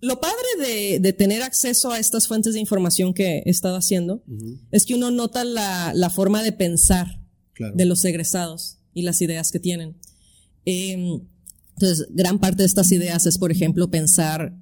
[0.00, 4.22] lo padre de, tener acceso a estas fuentes de información que he estado haciendo
[4.70, 7.20] es que uno nota la, forma de pensar
[7.74, 9.96] de los egresados y las ideas que tienen.
[10.64, 11.20] Em,
[11.80, 14.54] entonces, gran parte de estas ideas es, por ejemplo, pensar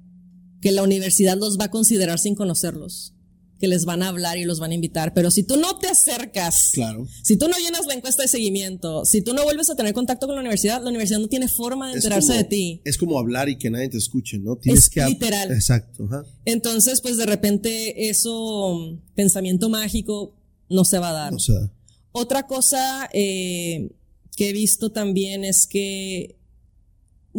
[0.61, 3.13] que la universidad los va a considerar sin conocerlos
[3.59, 5.87] que les van a hablar y los van a invitar, pero si tú no te
[5.87, 7.05] acercas, claro.
[7.23, 10.27] si tú no llenas la encuesta de seguimiento, si tú no vuelves a tener contacto
[10.27, 12.81] con la universidad, la universidad no tiene forma de enterarse de ti.
[12.85, 14.55] Es como hablar y que nadie te escuche, ¿no?
[14.55, 15.51] Tienes es literal.
[15.51, 16.07] Exacto.
[16.45, 20.37] Entonces, pues de repente eso, pensamiento mágico,
[20.69, 21.33] no se va a dar.
[21.33, 21.69] No se da.
[22.13, 23.91] Otra cosa eh,
[24.37, 26.38] que he visto también es que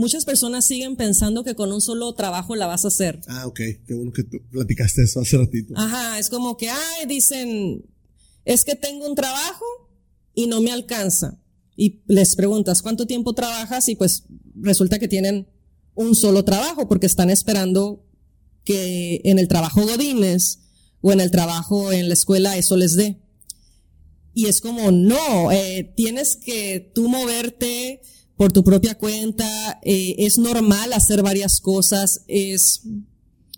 [0.01, 3.21] muchas personas siguen pensando que con un solo trabajo la vas a hacer.
[3.29, 3.61] Ah, ok.
[3.87, 5.75] Qué bueno que tú platicaste eso hace ratito.
[5.77, 7.85] Ajá, es como que, ay, dicen,
[8.47, 9.65] es que tengo un trabajo
[10.35, 11.39] y no me alcanza.
[11.77, 13.89] Y les preguntas, ¿cuánto tiempo trabajas?
[13.89, 14.25] Y pues
[14.55, 15.49] resulta que tienen
[15.95, 18.03] un solo trabajo porque están esperando
[18.65, 20.61] que en el trabajo Godines
[21.03, 23.21] o en el trabajo en la escuela eso les dé.
[24.33, 28.01] Y es como, no, eh, tienes que tú moverte,
[28.41, 32.81] por tu propia cuenta, eh, es normal hacer varias cosas, es,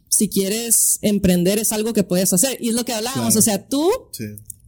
[0.09, 2.59] si quieres emprender es algo que puedes hacer.
[2.61, 3.89] Y es lo que hablábamos, o sea, tú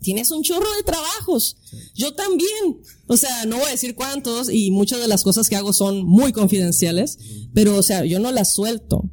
[0.01, 1.57] tienes un chorro de trabajos,
[1.97, 5.57] yo también, o sea, no voy a decir cuántos y muchas de las cosas que
[5.57, 7.19] hago son muy confidenciales,
[7.53, 9.11] pero o sea, yo no las suelto.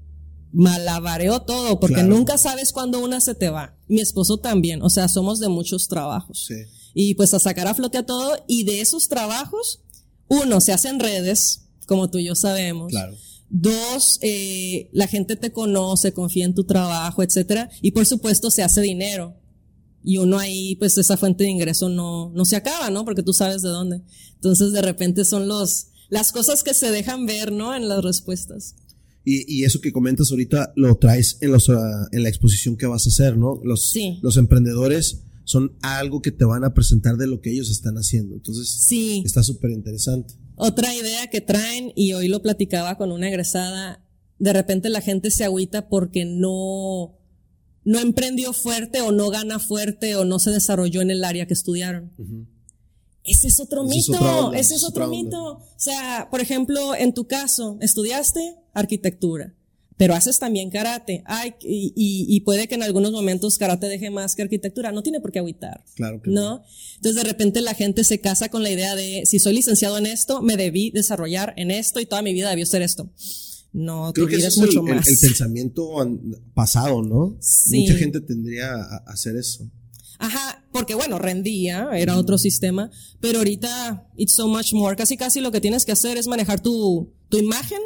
[0.54, 3.76] Malabareo todo porque nunca sabes cuándo una se te va.
[3.88, 6.48] Mi esposo también, o sea, somos de muchos trabajos.
[6.94, 9.80] Y pues a sacar a flote a todo y de esos trabajos
[10.32, 12.90] uno, se hacen redes, como tú y yo sabemos.
[12.90, 13.18] Claro.
[13.50, 17.70] Dos, eh, la gente te conoce, confía en tu trabajo, etcétera.
[17.82, 19.36] Y por supuesto, se hace dinero.
[20.06, 23.04] Y uno ahí, pues esa fuente de ingreso no, no se acaba, ¿no?
[23.04, 24.02] Porque tú sabes de dónde.
[24.36, 27.76] Entonces, de repente son los, las cosas que se dejan ver, ¿no?
[27.76, 28.76] En las respuestas.
[29.26, 32.88] Y, y eso que comentas ahorita lo traes en, los, ah, en la exposición que
[32.88, 33.60] vas a hacer, ¿no?
[33.66, 34.18] Los, sí.
[34.22, 38.36] los emprendedores son algo que te van a presentar de lo que ellos están haciendo.
[38.36, 39.22] Entonces, sí.
[39.26, 40.36] está súper interesante.
[40.56, 44.06] Otra idea que traen, y hoy lo platicaba con una egresada,
[44.40, 47.18] de repente la gente se agüita porque no,
[47.84, 51.54] no emprendió fuerte o no gana fuerte o no se desarrolló en el área que
[51.54, 52.12] estudiaron.
[53.24, 55.58] Ese es otro mito, ese es otro mito.
[55.58, 59.56] O sea, por ejemplo, en tu caso, estudiaste arquitectura
[59.98, 61.24] pero haces también karate.
[61.26, 64.92] Ay, y, y, puede que en algunos momentos karate deje más que arquitectura.
[64.92, 65.84] No tiene por qué agüitar.
[65.96, 66.64] Claro que ¿no?
[66.96, 70.06] Entonces de repente la gente se casa con la idea de si soy licenciado en
[70.06, 73.12] esto, me debí desarrollar en esto y toda mi vida debió ser esto.
[73.74, 75.08] No, Creo que eso es mucho el, más.
[75.08, 75.88] El, pensamiento
[76.54, 77.38] pasado, ¿no?
[77.40, 77.82] Sí.
[77.82, 79.70] Mucha gente tendría a hacer eso.
[80.20, 84.96] Ajá, porque bueno, rendía, era otro sistema, pero ahorita it's so much more.
[84.96, 87.80] Casi casi lo que tienes que hacer es manejar tu, tu imagen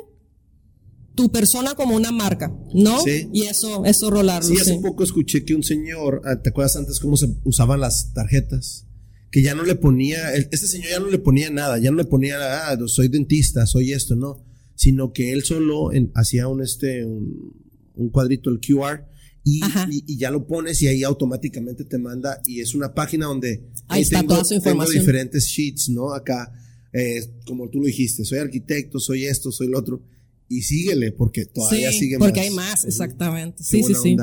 [1.15, 3.01] tu persona como una marca, ¿no?
[3.01, 3.29] Sí.
[3.33, 4.47] Y eso, eso rolarlo.
[4.47, 8.13] Sí, hace poco escuché que un señor, ah, ¿te acuerdas antes cómo se usaban las
[8.13, 8.85] tarjetas?
[9.31, 12.05] Que ya no le ponía, este señor ya no le ponía nada, ya no le
[12.05, 12.37] ponía,
[12.69, 14.45] ah, soy dentista, soy esto, no,
[14.75, 19.05] sino que él solo hacía un, este, un, cuadrito, el QR,
[19.43, 23.69] y, y, ya lo pones y ahí automáticamente te manda, y es una página donde
[23.87, 24.93] ahí está tengo, toda su información.
[24.93, 26.13] Tengo diferentes sheets, ¿no?
[26.13, 26.51] Acá,
[26.93, 30.01] eh, como tú lo dijiste, soy arquitecto, soy esto, soy lo otro
[30.47, 33.63] y síguele porque todavía sí, sigue porque hay más, exactamente.
[33.63, 34.17] Sí, sí, sí.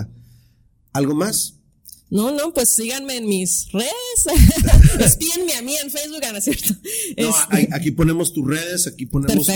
[0.93, 1.55] ¿Algo más?
[2.13, 5.01] No, no, pues síganme en mis redes.
[5.01, 6.75] Espíenme a mí en Facebook, ¿no es cierto?
[7.17, 9.47] No, este, aquí ponemos tus redes, aquí ponemos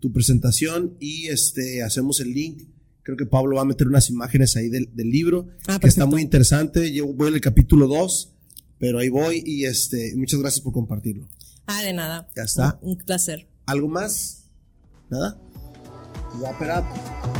[0.00, 2.62] tu, presentación y este hacemos el link.
[3.02, 6.22] Creo que Pablo va a meter unas imágenes ahí del, libro, ah, que está muy
[6.22, 6.90] interesante.
[6.90, 8.32] Yo voy en el capítulo 2,
[8.78, 11.28] pero ahí voy y este, muchas gracias por compartirlo.
[11.66, 12.28] Ah, de nada.
[12.34, 12.78] Ya está.
[12.80, 13.46] Un placer.
[13.66, 14.44] ¿Algo más?
[15.10, 15.38] ¿Nada?
[16.34, 17.39] Exato,